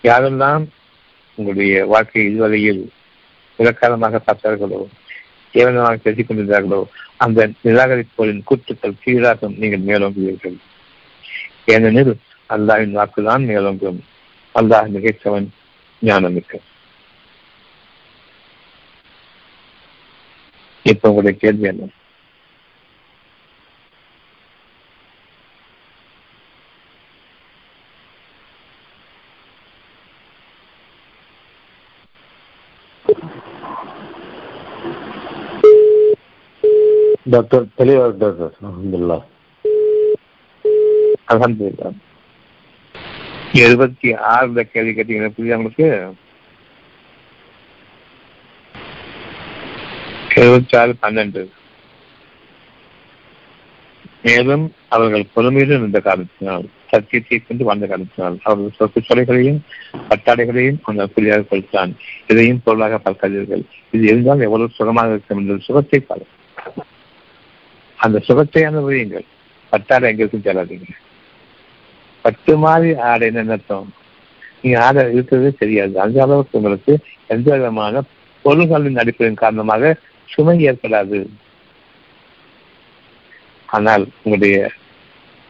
[0.02, 0.64] யாரெல்லாம்
[1.36, 2.82] உங்களுடைய வாழ்க்கை இதுவரையில்
[3.58, 4.80] இலக்காரமாக பார்த்தார்களோ
[5.54, 6.78] கேவலமாக பேசிக் கொண்டிருந்தார்களோ
[7.16, 10.56] அந்த நிராகரிப்போரின் கூற்றுக்கள் கீழாக நீங்கள் மேலோங்குவீர்கள்.
[11.66, 12.14] ஏனெனில்
[12.48, 14.00] அல்லாவின் வாக்குதான் மேலோங்கும்.
[14.54, 15.46] அல்லாஹ் மிகைச்சவன்
[16.02, 16.54] ஞானமிக்க.
[20.82, 21.88] இப்ப உங்களுடைய கேள்வி என்ன?
[37.34, 39.18] டாக்டர் தெளிவாக டாக்டர் அலமதுல்லா
[41.32, 41.90] அலமதுல்லா
[43.62, 45.88] எழுபத்தி ஆறுல கேள்வி கேட்டீங்கன்னா புரியுது உங்களுக்கு?
[50.40, 51.42] எழுபத்தி ஆறு பன்னெண்டு.
[54.26, 54.64] மேலும்
[54.94, 59.60] அவர்கள் பொறுமையுடன் இருந்த காரணத்தினால் சத்தியத்தை கொண்டு வாழ்ந்த காரணத்தினால் அவர்கள் சொத்து சொலைகளையும்
[60.10, 61.92] பட்டாடைகளையும் அந்த புரியாக கொடுத்தான்.
[62.32, 63.64] இதையும் பொருளாக பார்க்காதீர்கள்.
[63.96, 66.42] இது இருந்தால் எவ்வளவு சுகமாக இருக்கும் என்ற சுகத்தை பாருங்கள்
[68.04, 69.26] அந்த சுகத்தை அனுபவியுங்கள்.
[69.72, 70.90] பட்டாடை எங்களுக்கும் செல்லாதீங்க
[72.24, 73.88] பத்து மாதிரி ஆடை அர்த்தம்
[74.62, 75.94] நீங்க ஆடை இருக்கிறது தெரியாது.
[76.04, 76.92] அந்த அளவுக்கு உங்களுக்கு
[77.34, 78.02] எந்த விதமான
[78.44, 79.92] பொருள்களின் அடிப்படையின் காரணமாக
[80.28, 81.18] சுமை ஏற்படாது.
[83.68, 84.56] ஆனால் உங்களுடைய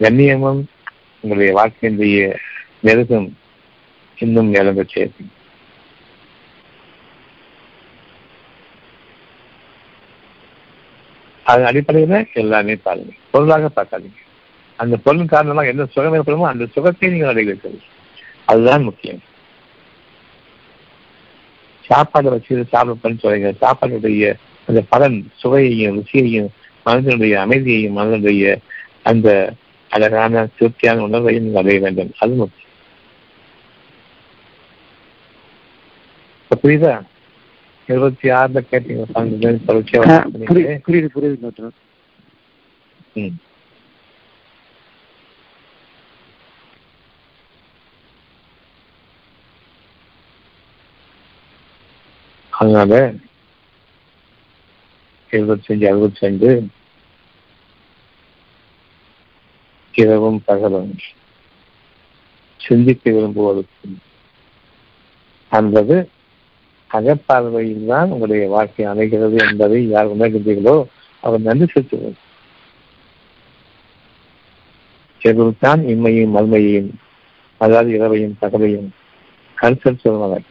[0.01, 0.63] கண்ணியமும்
[1.23, 2.19] உங்களுடைய வாழ்க்கையினுடைய
[2.87, 3.29] நெருக்கம்
[4.19, 5.31] இன்னும் இழந்து செய்யும்.
[11.45, 13.13] அதன் அடிப்படையில எல்லாமே பாருங்க.
[13.31, 14.21] பொருளாக பார்க்காதீங்க.
[14.77, 17.79] அந்த பொருள் காரணமாக எந்த சுகம் ஏற்படுமோ அந்த சுகத்தை நீங்கள் அடைவீர்கள்.
[18.45, 19.23] அதுதான் முக்கியம்.
[21.85, 24.35] சாப்பாடு வச்சு சாப்பிட சொல்றீங்க சாப்பாடுடைய
[24.67, 26.49] அந்த பலன் சுவையையும் ருசியையும்
[26.87, 28.57] மனதனுடைய அமைதியையும் மனதனுடைய
[29.03, 29.29] அந்த
[29.91, 32.13] அழகான திருப்தியான உணர்வையும் நீங்கள் அடைய வேண்டும்.
[32.19, 32.63] அது முக்கியம்.
[36.63, 36.93] புரியுதா?
[37.89, 39.05] இருபத்தி ஆறுல கேட்டீங்க
[39.67, 40.03] தொடர்ச்சியா
[40.85, 41.75] புரியுது புரியுது டாக்டர்.
[43.17, 43.35] ம்.
[52.53, 52.95] அதனால
[55.33, 56.49] எழுபத்தஞ்சு அறுபத்தி ரெண்டு
[59.95, 60.93] இரவும் பகலும்
[62.61, 63.89] சிந்திக்க விரும்புவதற்கு
[65.53, 65.97] என்பது
[66.95, 70.77] அகப்பார்வையில் தான் உங்களுடைய வாழ்க்கை அமைகிறது என்பதை யார் உணர்கின்றீர்களோ
[71.23, 72.13] அவர் நன்றி செலுத்துவது
[75.65, 76.91] தான் இம்மையும் மல்மையையும்
[77.61, 78.89] அதாவது இரவையும் தகவையும்
[79.59, 80.47] கருத்தல் சொல்வனர்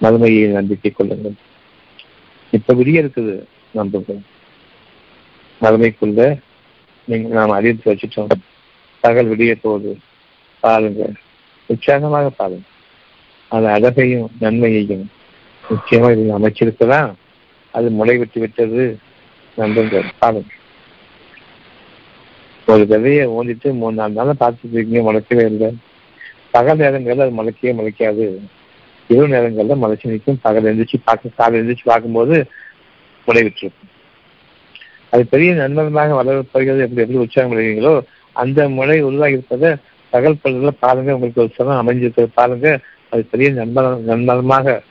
[0.00, 1.36] மதுமையை நம்பிக்கை கொள்ளுங்கள்.
[2.52, 3.34] இப்ப விடிய இருக்குது
[3.74, 4.12] நம்புங்க
[5.60, 6.20] மதுமைக்குள்ள
[7.08, 8.30] நீங்க நாம் அறிவித்து வச்சுட்டோம்.
[9.02, 9.92] பகல் விடிய போகுது
[10.62, 11.02] பாருங்க
[11.70, 12.66] உற்சாகமாக பாருங்க
[13.50, 15.06] அது அழகையும் நன்மையையும்
[15.64, 17.10] நிச்சயமா இது அமைச்சிருக்கலாம்.
[17.74, 18.84] அது முளை விட்டு விட்டது
[19.58, 20.54] நம்புங்க பாருங்க
[22.68, 25.68] ஒரு விதையை ஓண்டிட்டு மூணு நாலு நாள் பார்த்துட்டு இருக்கீங்க முளைக்கவே இல்லை.
[26.54, 28.24] பகல் நேரங்களில் அது முளைக்கவே முளைக்காது
[29.10, 30.40] இரவு நேரங்களில் முளைச்சி நிற்கும்.
[30.46, 32.36] பகல் எழுந்திரிச்சு பார்க்க காலை எழுந்திரிச்சு பார்க்கும்போது
[33.28, 33.94] முளை விட்டுருக்கும்
[35.12, 37.92] அது பெரிய நண்பர்களாக வளரப்படுகிறது எப்படி எப்படி உற்சாகம் விளைவீங்களோ
[38.36, 39.70] அந்த முளை உருவாகி இருப்பதை
[40.12, 42.68] பகல் பொழுதுல பாருங்க உங்களுக்கு ஒரு சனம் அமைஞ்சிருக்கிறது பாருங்க
[43.10, 44.82] அது பெரிய நண்பர் நண்பனமாக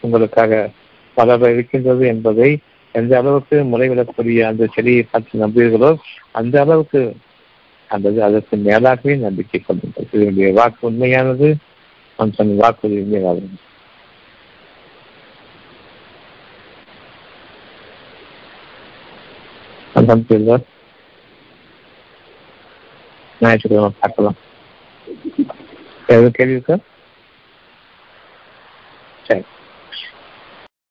[0.00, 0.70] உங்களுக்காக
[1.14, 2.58] வளர இருக்கின்றது என்பதை
[2.92, 5.96] எந்த அளவுக்கு முளைவிடக்கூடிய அந்த செடியை பார்த்து நம்புவீர்களோ
[6.32, 7.16] அந்த அளவுக்கு
[7.88, 10.08] அந்த அதற்கு மேலாகவே நம்பிக்கை கொள்ளுங்கள்.
[10.10, 11.56] இதனுடைய வாக்கு உண்மையானது.
[12.18, 13.58] மனுஷன் தன் வாக்குறுதி உண்மையாகும்
[23.40, 24.36] ஞாயிற்றுக்கிழமை பார்க்கலாம்.
[26.06, 26.76] எதுவும் கேள்வி இருக்கா?
[29.30, 29.42] சரி